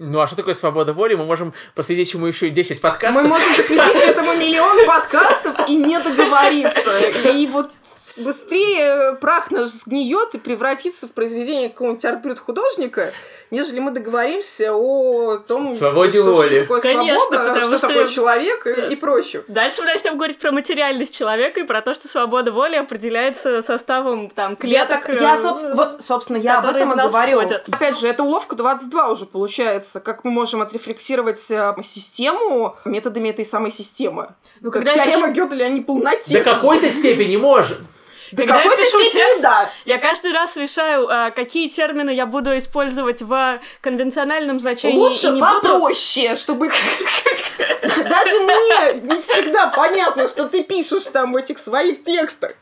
[0.00, 1.14] Ну а что такое свобода воли?
[1.14, 3.20] Мы можем посвятить ему еще и 10 подкастов.
[3.20, 7.00] Мы можем посвятить этому миллион подкастов и не договориться.
[7.32, 7.70] И вот
[8.16, 13.12] быстрее прах наш сгниет и превратится в произведение какого-нибудь арт-художника,
[13.50, 16.48] нежели мы договоримся о том, Свободе что, воли.
[16.48, 19.42] что такое Конечно, свобода, потому что, что- такое человек и, и прочее.
[19.48, 24.30] Дальше мы начнем говорить про материальность человека и про то, что свобода воли определяется составом
[24.30, 25.06] там Я клеток.
[25.06, 27.40] так, я, э, собственно, вот, собственно, я об этом и говорю.
[27.40, 27.68] входят.
[27.68, 30.00] Опять же, это уловка 22 уже получается.
[30.00, 34.28] Как мы можем отрефлексировать э, систему методами этой самой системы.
[34.60, 36.38] Ну, как когда я теорема пишу- Гёделя о неполноте.
[36.38, 37.86] До какой-то степени можем.
[38.32, 39.70] До Когда какой-то степени, текст, да.
[39.84, 44.98] Я каждый раз решаю, а, какие термины я буду использовать в конвенциональном значении.
[44.98, 45.52] Лучше не буду...
[45.60, 46.68] попроще, чтобы...
[47.82, 52.52] Даже мне не всегда понятно, что ты пишешь там в этих своих текстах.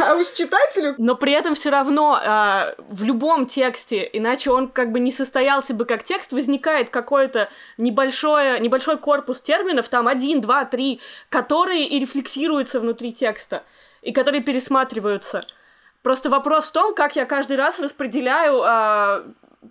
[0.00, 0.94] А уж читателю...
[0.98, 5.74] Но при этом все равно а, в любом тексте, иначе он как бы не состоялся
[5.74, 7.48] бы как текст, возникает какой-то
[7.78, 13.64] небольшой, небольшой корпус терминов, там один, два, три, которые и рефлексируются внутри текста,
[14.04, 15.42] и которые пересматриваются.
[16.02, 19.24] Просто вопрос в том, как я каждый раз распределяю а,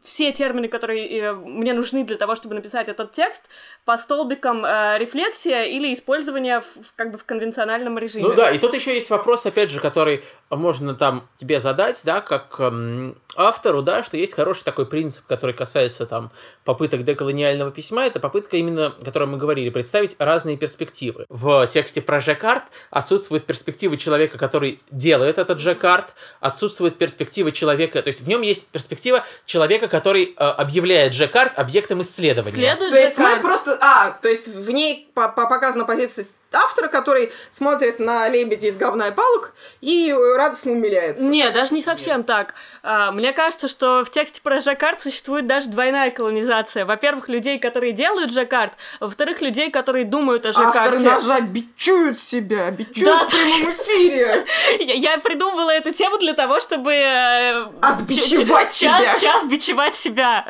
[0.03, 3.47] все термины, которые э, мне нужны для того, чтобы написать этот текст,
[3.85, 8.29] по столбикам э, рефлексия или использование в- как бы в конвенциональном режиме.
[8.29, 12.21] Ну да, и тут еще есть вопрос, опять же, который можно там тебе задать, да,
[12.21, 16.31] как эм, автору, да, что есть хороший такой принцип, который касается там
[16.63, 21.25] попыток деколониального письма, это попытка именно, о которой мы говорили, представить разные перспективы.
[21.29, 28.07] В тексте про Жаккард отсутствует перспектива человека, который делает этот Жаккард, отсутствует перспектива человека, то
[28.09, 32.55] есть в нем есть перспектива человека, который э, объявляет Жаккард объектом исследования.
[32.55, 33.41] Следует То есть мы Жаккард.
[33.41, 33.77] просто...
[33.81, 38.77] А, то есть в ней по- по- показана позиция автора, который смотрит на лебедя из
[38.77, 41.23] говна и палок и э, радостно умиляется.
[41.25, 42.53] Не, даже не совсем так.
[42.83, 46.85] А, Мне кажется, что в тексте про Жаккард существует даже двойная колонизация.
[46.85, 51.09] Во-первых, людей, которые делают Жаккард, а во-вторых, людей, которые думают о Авторы Жаккарде.
[51.09, 54.45] ножа бичуют себя, бичуют Да, в прямом эфире.
[54.79, 56.93] Я, придумывала эту тему для того, чтобы...
[56.93, 59.15] э, Отбичевать себя.
[59.19, 60.45] Час бичевать себя.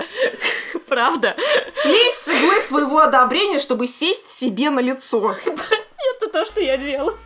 [0.87, 1.35] Правда.
[1.71, 5.35] Слезь с иглы своего одобрения, чтобы сесть себе на лицо.
[6.11, 7.17] Это то, что я делаю.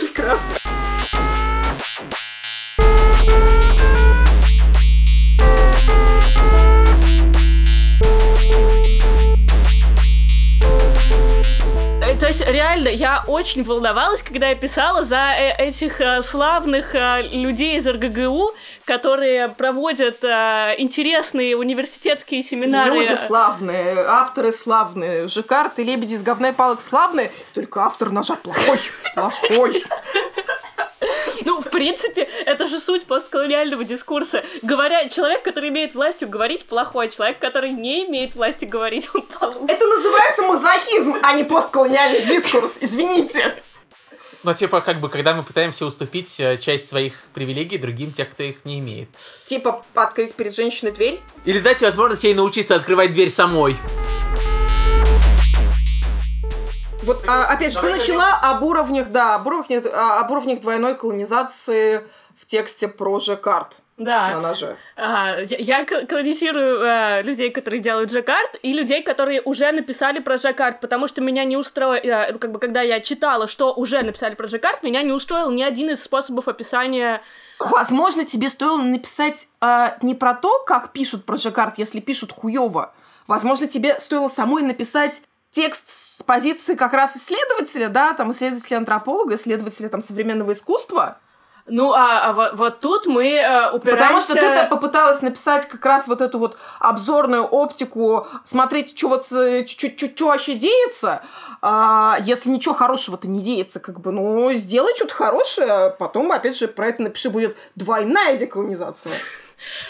[0.00, 0.50] Прекрасно.
[12.20, 17.22] То есть, реально, я очень волновалась, когда я писала за э, этих э, славных э,
[17.32, 18.52] людей из РГГУ,
[18.84, 22.90] которые проводят интересные университетские семинары.
[22.90, 28.36] Люди славные, авторы славные, Жикард и Лебеди из говна и палок славные, только автор ножа
[28.36, 28.80] плохой,
[29.14, 29.82] плохой.
[31.70, 34.44] В принципе, это же суть постколониального дискурса.
[34.62, 37.10] Говоря, человек, который имеет властью говорить, плохой.
[37.10, 39.72] Человек, который не имеет власти говорить, он получше.
[39.72, 43.62] Это называется мазохизм, а не постколониальный дискурс, извините.
[44.42, 48.42] Ну, типа, как бы, когда мы пытаемся уступить э, часть своих привилегий другим, тех, кто
[48.42, 49.08] их не имеет.
[49.44, 51.20] Типа открыть перед женщиной дверь.
[51.44, 53.76] Или дать возможность ей научиться открывать дверь самой.
[57.02, 60.94] Вот, а, опять же, ты начала об уровнях, да, об уровнях, а, об уровнях двойной
[60.96, 62.02] колонизации
[62.36, 64.40] в тексте про Жекард на Да.
[64.40, 64.76] ноже.
[64.96, 70.20] Ага, я, я кол- колонизирую э, людей, которые делают Жаккард, и людей, которые уже написали
[70.20, 74.00] про Жаккард, потому что меня не устроило, э, как бы, когда я читала, что уже
[74.02, 77.22] написали про Жаккард, меня не устроил ни один из способов описания
[77.58, 82.94] Возможно, тебе стоило написать а, не про то, как пишут про Жекард, если пишут хуёво.
[83.26, 85.20] Возможно, тебе стоило самой написать
[85.50, 91.18] текст с позиции как раз исследователя, да, там, исследователя-антрополога, исследователя там современного искусства.
[91.66, 94.04] Ну, а, а во- вот, тут мы э, упираемся...
[94.04, 99.26] Потому что ты-то попыталась написать как раз вот эту вот обзорную оптику, смотреть, что вот,
[99.26, 101.22] что вообще деется,
[101.62, 106.56] а, если ничего хорошего-то не деется, как бы, ну, сделай что-то хорошее, а потом, опять
[106.56, 109.16] же, про это напиши, будет двойная деколонизация.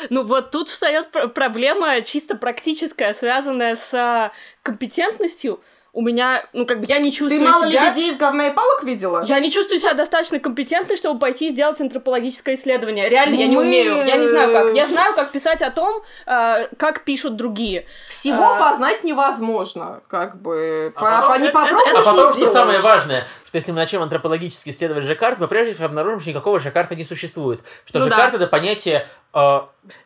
[0.09, 4.33] Ну вот тут встает проблема чисто практическая, связанная с
[4.63, 5.61] компетентностью
[5.93, 7.87] у меня, ну, как бы я не чувствую Ты мало себя...
[7.87, 9.25] лебедей из говна и палок видела?
[9.25, 13.09] Я не чувствую себя достаточно компетентной, чтобы пойти и сделать антропологическое исследование.
[13.09, 14.07] Реально, я не умею.
[14.07, 14.75] Я не знаю как.
[14.75, 17.87] Я знаю, как писать о том, э, как пишут другие.
[18.09, 18.59] Всего а...
[18.59, 20.93] познать невозможно, как бы.
[20.95, 25.07] А потом, не попробуешь, А потом, что самое важное, что если мы начнем антропологически исследовать
[25.07, 27.61] Жаккард, мы прежде всего обнаружим, что никакого Жаккарта не существует.
[27.85, 28.37] Что ну, Жаккард да.
[28.37, 29.61] это понятие, э,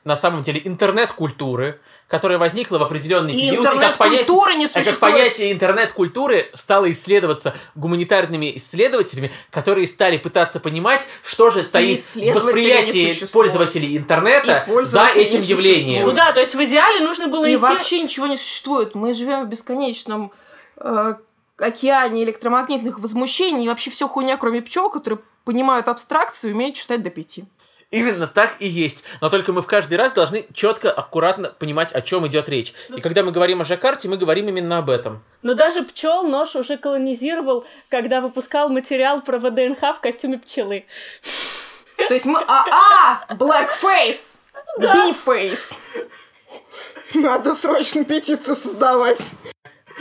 [0.04, 1.78] на самом деле, интернет-культуры,
[2.08, 7.54] которая возникла в определенный и период, и как понятие, не как понятие интернет-культуры стало исследоваться
[7.74, 15.42] гуманитарными исследователями, которые стали пытаться понимать, что же стоит в восприятии пользователей интернета за этим
[15.42, 16.06] явлением.
[16.06, 17.56] Ну да, то есть в идеале нужно было и идти...
[17.58, 18.94] вообще ничего не существует.
[18.94, 20.32] Мы живем в бесконечном
[20.78, 21.16] э,
[21.58, 27.02] океане электромагнитных возмущений, и вообще все хуйня, кроме пчел, которые понимают абстракцию и умеют читать
[27.02, 27.44] до пяти.
[27.90, 29.04] Именно так и есть.
[29.20, 32.74] Но только мы в каждый раз должны четко, аккуратно понимать, о чем идет речь.
[32.88, 35.22] И когда мы говорим о Жакарте, мы говорим именно об этом.
[35.42, 40.86] Но даже пчел нож уже колонизировал, когда выпускал материал про ВДНХ в костюме пчелы.
[41.96, 42.40] То есть мы...
[42.48, 44.38] А, а blackface!
[44.80, 45.74] B-face!
[47.14, 49.20] Надо срочно петицию создавать.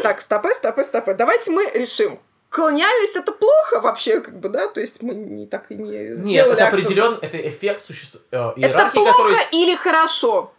[0.02, 1.14] Так, стопы, стопы, стопы.
[1.14, 2.20] Давайте мы решим,
[2.50, 6.50] колониальность это плохо вообще, как бы, да, то есть мы не так и не сделали
[6.50, 8.26] Нет, это определен, это эффект существует.
[8.32, 9.36] Э, это плохо который...
[9.52, 10.54] или хорошо?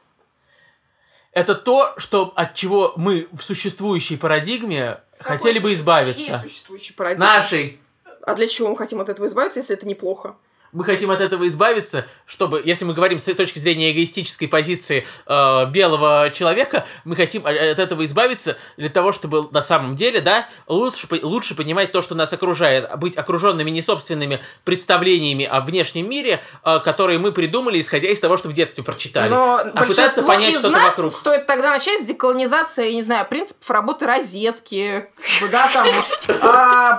[1.33, 6.45] Это то, что от чего мы в существующей парадигме Какой хотели бы избавиться.
[7.17, 7.81] Нашей.
[8.23, 10.37] А для чего мы хотим от этого избавиться, если это неплохо?
[10.75, 15.67] Мы хотим от этого избавиться, чтобы, если мы говорим с точки зрения эгоистической позиции э,
[15.71, 21.07] белого человека, мы хотим от этого избавиться для того, чтобы на самом деле, да, лучше,
[21.23, 26.81] лучше понимать то, что нас окружает, быть окруженными не собственными представлениями о внешнем мире, э,
[26.81, 29.31] которые мы придумали, исходя из того, что в детстве прочитали.
[29.31, 31.13] Но а пытаться понять что-то вокруг.
[31.13, 35.09] стоит тогда начать с деколонизации, я не знаю, принципов работы розетки,
[35.53, 35.87] да, там,
[36.43, 36.97] а,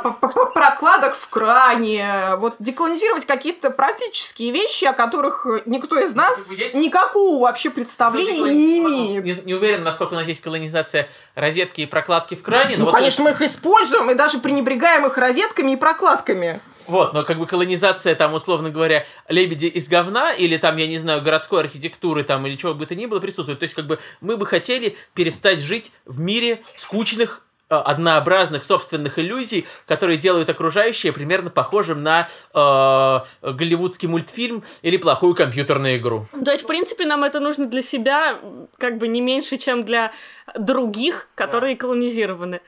[0.53, 6.76] прокладок в кране, вот деколонизировать какие-то какие-то практические вещи, о которых никто из нас есть?
[6.76, 9.26] никакого вообще представления ну, не имеет.
[9.26, 12.78] Не, не уверен, насколько у нас есть колонизация розетки и прокладки в кране.
[12.78, 16.61] Ну, вот конечно, мы их используем и даже пренебрегаем их розетками и прокладками.
[16.88, 20.99] Вот, но как бы колонизация, там, условно говоря, лебеди из говна, или там, я не
[20.99, 23.57] знаю, городской архитектуры, там, или чего бы то ни было, присутствует.
[23.57, 29.18] То есть, как бы, мы бы хотели перестать жить в мире скучных Э, однообразных собственных
[29.18, 36.28] иллюзий, которые делают окружающее примерно похожим на э, голливудский мультфильм или плохую компьютерную игру.
[36.43, 38.39] То есть, в принципе, нам это нужно для себя
[38.78, 40.11] как бы не меньше, чем для
[40.57, 41.82] других, которые да.
[41.82, 42.61] колонизированы.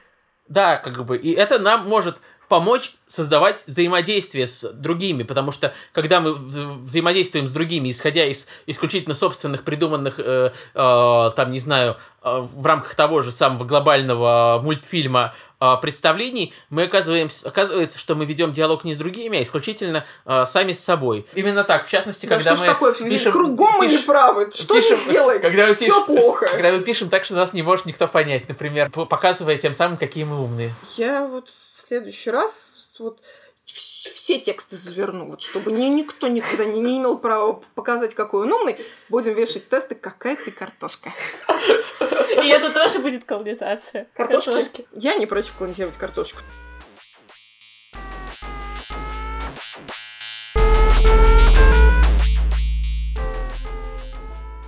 [0.48, 2.18] Да, как бы, и это нам может
[2.48, 9.16] помочь создавать взаимодействие с другими, потому что когда мы взаимодействуем с другими, исходя из исключительно
[9.16, 15.34] собственных придуманных, э, э, там, не знаю, э, в рамках того же самого глобального мультфильма
[15.62, 20.46] э, представлений, мы оказываемся, оказывается, что мы ведем диалог не с другими, а исключительно э,
[20.46, 21.26] сами с собой.
[21.34, 22.94] Именно так, в частности, да когда что мы такое?
[22.94, 23.32] пишем...
[23.32, 26.46] Кругом мы не правы, что пишем, не сделаем, когда все пишем, плохо.
[26.52, 30.26] Когда мы пишем так, что нас не может никто понять, например, показывая тем самым, какие
[30.26, 30.74] мы умные.
[30.98, 31.48] Я вот
[31.88, 33.22] следующий раз вот
[33.66, 38.52] все тексты заверну, вот, чтобы ни, никто никогда не, не имел права показать, какой он
[38.52, 38.78] умный,
[39.10, 41.14] будем вешать тесты, какая ты картошка.
[42.44, 44.08] И это тоже будет колонизация.
[44.14, 44.50] Картошки?
[44.50, 44.88] Картошки.
[44.92, 46.40] Я не против колонизировать картошку.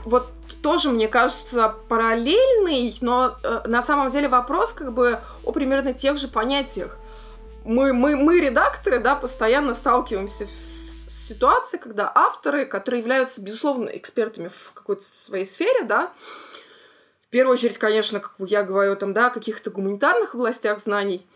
[0.06, 5.94] Вот тоже, мне кажется, параллельный, но э, на самом деле вопрос как бы о примерно
[5.94, 6.98] тех же понятиях
[7.70, 14.48] мы, мы, мы, редакторы, да, постоянно сталкиваемся с ситуацией, когда авторы, которые являются, безусловно, экспертами
[14.48, 16.12] в какой-то своей сфере, да,
[17.22, 21.28] в первую очередь, конечно, как я говорю, там, да, о каких-то гуманитарных областях знаний,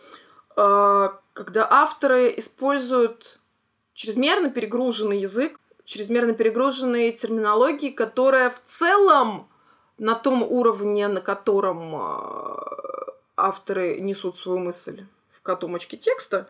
[0.58, 3.40] э, когда авторы используют
[3.94, 9.48] чрезмерно перегруженный язык, чрезмерно перегруженные терминологии, которая в целом
[10.00, 12.56] на том уровне, на котором э,
[13.38, 15.04] авторы несут свою мысль
[15.34, 16.48] в котомочке текста,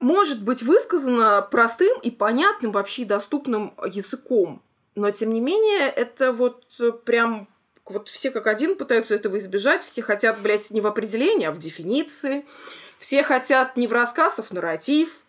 [0.00, 4.62] может быть высказано простым и понятным вообще доступным языком.
[4.94, 6.64] Но, тем не менее, это вот
[7.04, 7.48] прям
[7.84, 11.58] вот все как один пытаются этого избежать, все хотят, блядь, не в определении, а в
[11.58, 12.44] дефиниции,
[12.98, 15.22] все хотят не в рассказ, а в нарратив.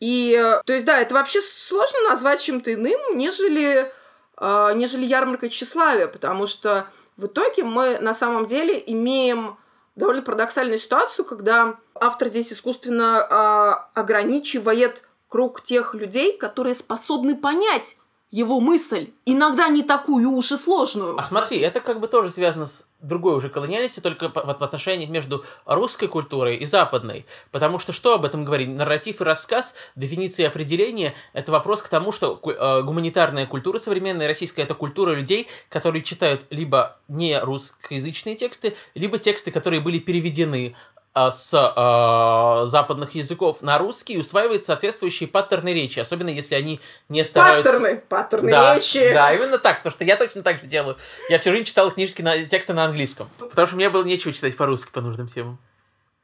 [0.00, 0.32] И,
[0.64, 3.92] то есть, да, это вообще сложно назвать чем-то иным, нежели,
[4.38, 6.86] э, нежели ярмаркой тщеславия, потому что
[7.18, 9.58] в итоге мы на самом деле имеем
[9.96, 17.96] довольно парадоксальную ситуацию, когда автор здесь искусственно э, ограничивает круг тех людей, которые способны понять
[18.30, 21.18] его мысль, иногда не такую уж и сложную.
[21.18, 25.44] А смотри, это как бы тоже связано с другой уже колониальностью, только в отношениях между
[25.64, 27.26] русской культурой и западной.
[27.50, 28.68] Потому что что об этом говорить?
[28.68, 34.26] Нарратив и рассказ, дефиниция и определение– это вопрос к тому, что э, гуманитарная культура современная
[34.26, 40.76] российская– это культура людей, которые читают либо не русскоязычные тексты, либо тексты, которые были переведены
[41.14, 47.24] с э, западных языков на русский и усваивает соответствующие паттерны речи, особенно если они не
[47.24, 47.72] стараются...
[47.72, 49.12] Паттерны, паттерны да, речи.
[49.12, 50.96] Да, именно так, потому что я точно так же делаю.
[51.28, 54.56] Я всю жизнь читал книжки на тексты на английском, потому что мне было нечего читать
[54.56, 55.58] по-русски по нужным темам.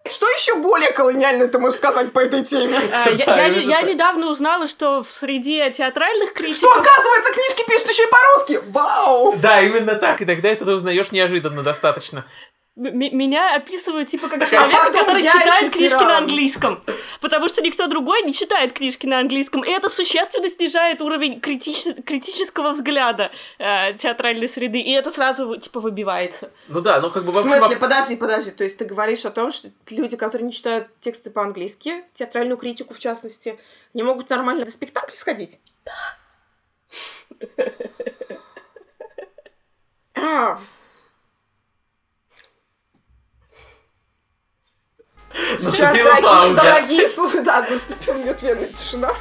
[0.06, 2.78] Что еще более колониальное ты можешь сказать по этой теме?
[2.92, 6.70] А, я, я, я недавно узнала, что в среде театральных критиков...
[6.70, 8.70] Что, оказывается, книжки пишут еще и по-русски?
[8.70, 9.36] Вау!
[9.38, 10.22] Да, именно так.
[10.22, 12.24] Иногда это ты узнаешь неожиданно достаточно
[12.76, 16.82] меня описывают типа как человека, который читает книжки на английском.
[17.22, 19.64] Потому что никто другой не читает книжки на английском.
[19.64, 21.84] И это существенно снижает уровень критич...
[22.04, 24.80] критического взгляда э, театральной среды.
[24.80, 26.50] И это сразу типа выбивается.
[26.68, 27.32] Ну да, ну как бы...
[27.32, 28.50] В смысле, подожди, подожди.
[28.50, 32.92] То есть ты говоришь о том, что люди, которые не читают тексты по-английски, театральную критику
[32.92, 33.58] в частности,
[33.94, 35.58] не могут нормально на спектакль сходить?
[40.14, 40.58] Да.
[45.36, 49.12] Сейчас, дорогие, дорогие слушай, да, наступила мертвенная тишина.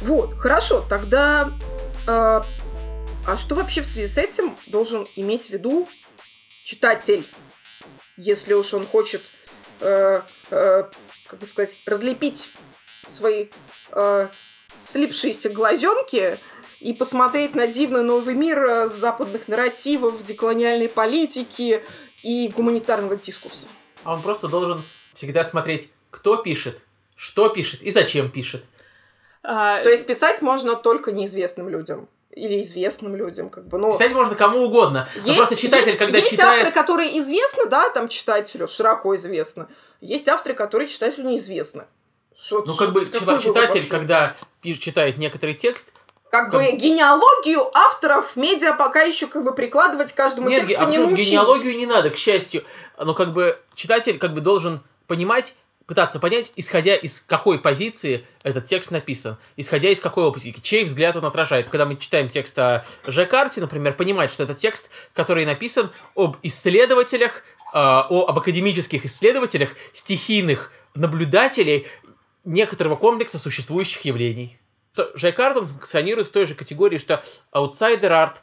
[0.00, 1.52] Вот, хорошо, тогда...
[2.08, 2.40] Э,
[3.24, 5.86] а что вообще в связи с этим должен иметь в виду
[6.64, 7.28] читатель,
[8.16, 9.22] если уж он хочет,
[9.80, 10.84] э, э,
[11.26, 12.50] как бы сказать, разлепить
[13.12, 13.48] свои
[13.92, 14.28] э,
[14.76, 16.38] слипшиеся глазенки
[16.80, 21.84] и посмотреть на дивный новый мир э, западных нарративов, деколониальной политики
[22.22, 23.68] и гуманитарного дискурса.
[24.04, 24.82] А он просто должен
[25.12, 26.80] всегда смотреть, кто пишет,
[27.14, 28.64] что пишет и зачем пишет.
[29.42, 29.82] А...
[29.82, 33.92] То есть писать можно только неизвестным людям или известным людям, как бы, ну...
[33.92, 35.08] Писать можно кому угодно.
[35.16, 36.64] Есть, но просто читатель, есть, когда есть читает...
[36.64, 39.66] авторы, которые известны, да, там читателю, широко известны.
[40.00, 41.84] Есть авторы, которые читателю неизвестны.
[42.38, 45.92] Шо, ну, как бы читатель, когда читает некоторый текст,
[46.30, 50.90] как, как бы генеалогию авторов медиа пока еще как бы прикладывать каждому Нет, тексту а
[50.90, 51.28] не научились.
[51.28, 52.64] генеалогию не надо, к счастью.
[52.98, 55.54] Но как бы читатель как бы должен понимать,
[55.86, 61.16] пытаться понять, исходя из какой позиции этот текст написан, исходя из какой опыти, чей взгляд
[61.16, 61.68] он отражает.
[61.68, 67.42] Когда мы читаем текст о Жекарте, например, понимать, что это текст, который написан об исследователях,
[67.74, 71.88] э, о, об академических исследователях, стихийных наблюдателей,
[72.44, 74.58] некоторого комплекса существующих явлений.
[75.14, 78.42] Жай Картон функционирует в той же категории, что аутсайдер арт,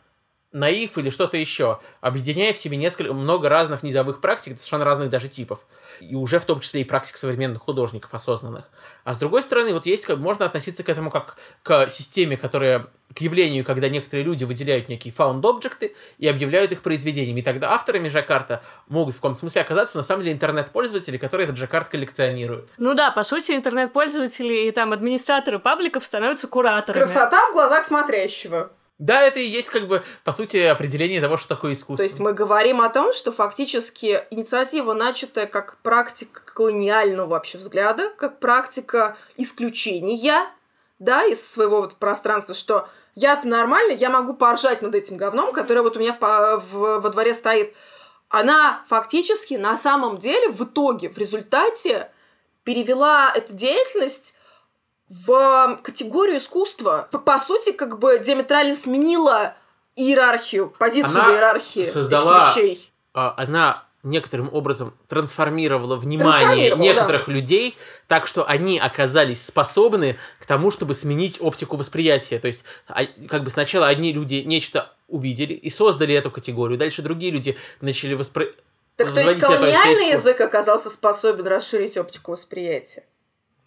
[0.52, 5.30] наив или что-то еще, объединяя в себе несколько, много разных низовых практик, совершенно разных даже
[5.30, 5.66] типов.
[6.00, 8.70] И уже в том числе и практик современных художников осознанных.
[9.04, 12.88] А с другой стороны, вот есть, как можно относиться к этому как к системе, которая
[13.14, 17.40] к явлению, когда некоторые люди выделяют некие found объекты и объявляют их произведениями.
[17.40, 21.58] И тогда авторами Жаккарта могут в каком-то смысле оказаться на самом деле интернет-пользователи, которые этот
[21.58, 22.70] Жаккарт коллекционируют.
[22.78, 27.04] Ну да, по сути, интернет-пользователи и там администраторы пабликов становятся кураторами.
[27.04, 28.72] Красота в глазах смотрящего.
[29.00, 31.98] Да, это и есть, как бы, по сути, определение того, что такое искусство.
[31.98, 38.12] То есть мы говорим о том, что фактически инициатива, начатая как практика колониального вообще взгляда,
[38.18, 40.46] как практика исключения,
[41.00, 45.82] да, из своего вот пространства, что я-то нормально, я могу поржать над этим говном, которое
[45.82, 47.74] вот у меня в, в, во дворе стоит.
[48.28, 52.12] Она фактически на самом деле в итоге, в результате
[52.66, 54.36] перевела эту деятельность
[55.10, 57.08] в категорию искусства.
[57.12, 59.56] По, по сути, как бы диаметрально сменила
[59.96, 62.92] иерархию, позицию она иерархии создала, этих вещей.
[63.14, 67.32] А, она некоторым образом трансформировала внимание некоторых да.
[67.34, 67.76] людей
[68.08, 72.40] так, что они оказались способны к тому, чтобы сменить оптику восприятия.
[72.40, 77.02] То есть, а, как бы сначала одни люди нечто увидели и создали эту категорию, дальше
[77.02, 78.56] другие люди начали воспринимать.
[78.96, 83.06] Так то есть колониальный язык оказался способен расширить оптику восприятия?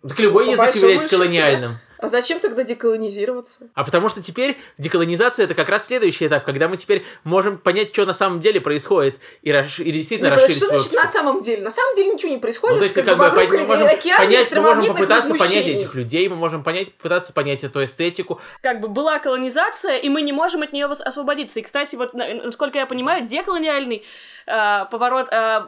[0.09, 1.73] Так любой По язык является колониальным.
[1.73, 1.81] Да?
[2.03, 3.69] А зачем тогда деколонизироваться?
[3.75, 7.93] А потому что теперь деколонизация это как раз следующий этап, когда мы теперь можем понять,
[7.93, 9.79] что на самом деле происходит, и, расш...
[9.79, 11.63] и действительно не, расширить Что значит на самом деле?
[11.63, 12.75] На самом деле ничего не происходит.
[12.75, 13.89] Ну, то есть, как, как бы, бы мы можем
[14.19, 18.41] понять, мы можем попытаться понять этих людей, мы можем понять, пытаться понять эту эстетику.
[18.63, 21.61] Как бы была колонизация, и мы не можем от нее освободиться.
[21.61, 24.03] И, кстати, вот, насколько я понимаю, деколониальный
[24.49, 25.61] э, поворот э,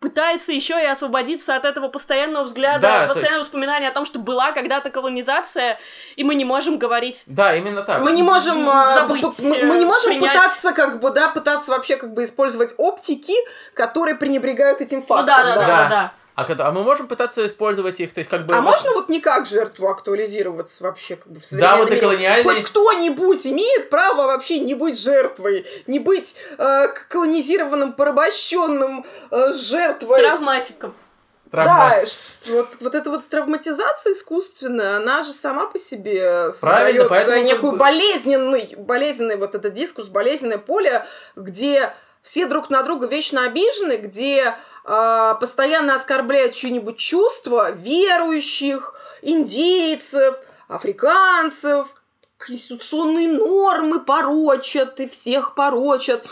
[0.00, 4.18] пытается еще и освободиться от этого постоянного взгляда, Да, то постоянного воспоминания о том, что
[4.18, 5.78] была когда-то колонизация,
[6.16, 7.24] и мы не можем говорить.
[7.26, 8.00] Да, именно так.
[8.00, 10.32] Мы не можем, э, Забыть, мы, мы не можем принять.
[10.34, 13.34] пытаться, как бы, да, пытаться вообще как бы использовать оптики,
[13.74, 15.26] которые пренебрегают этим Ну фактом.
[15.26, 15.66] да, да, да, да.
[15.66, 16.12] да, да.
[16.38, 18.54] А, а мы можем пытаться использовать их, то есть как бы...
[18.54, 21.90] А вот- можно вот не как жертву актуализироваться вообще как бы в Да, вот и
[21.90, 22.00] мире?
[22.00, 22.44] колониальные...
[22.44, 30.20] Хоть кто-нибудь имеет право вообще не быть жертвой, не быть э, колонизированным, порабощенным э, жертвой.
[30.20, 30.94] Травматиком.
[31.50, 32.04] травма- Да,
[32.52, 37.44] вот, вот эта вот травматизация искусственная, она же сама по себе Правильно, создает поэтому как
[37.46, 43.44] некую бы- болезненный, болезненный вот этот дискурс, болезненное поле, где все друг на друга вечно
[43.44, 44.54] обижены, где э,
[45.40, 50.36] постоянно оскорбляют чьи-нибудь чувства верующих, индейцев,
[50.68, 51.88] африканцев,
[52.38, 56.26] конституционные нормы порочат и всех порочат.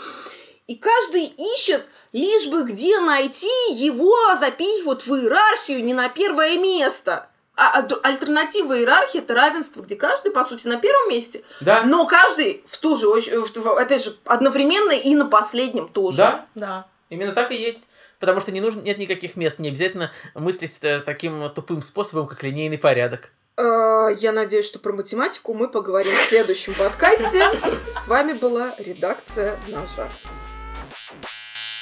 [0.67, 7.29] И каждый ищет лишь бы где найти его запихивают в иерархию не на первое место.
[7.55, 12.05] А а- альтернатива иерархии это равенство, где каждый, по сути, на первом месте, Да, но
[12.05, 16.17] каждый в ту же, в- опять же, одновременно и на последнем тоже.
[16.17, 16.87] да, Да.
[17.09, 17.81] именно так и есть
[18.19, 22.43] потому что не нужно, нет никаких мест, не обязательно мыслить э, таким тупым способом, как
[22.43, 23.31] линейный порядок.
[23.57, 27.49] Э, я надеюсь, что про математику мы поговорим в следующем подкасте.
[27.89, 30.09] С вами была редакция «Ножа».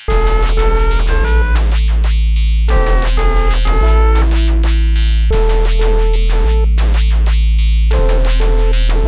[0.07, 0.29] Thank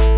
[0.02, 0.16] you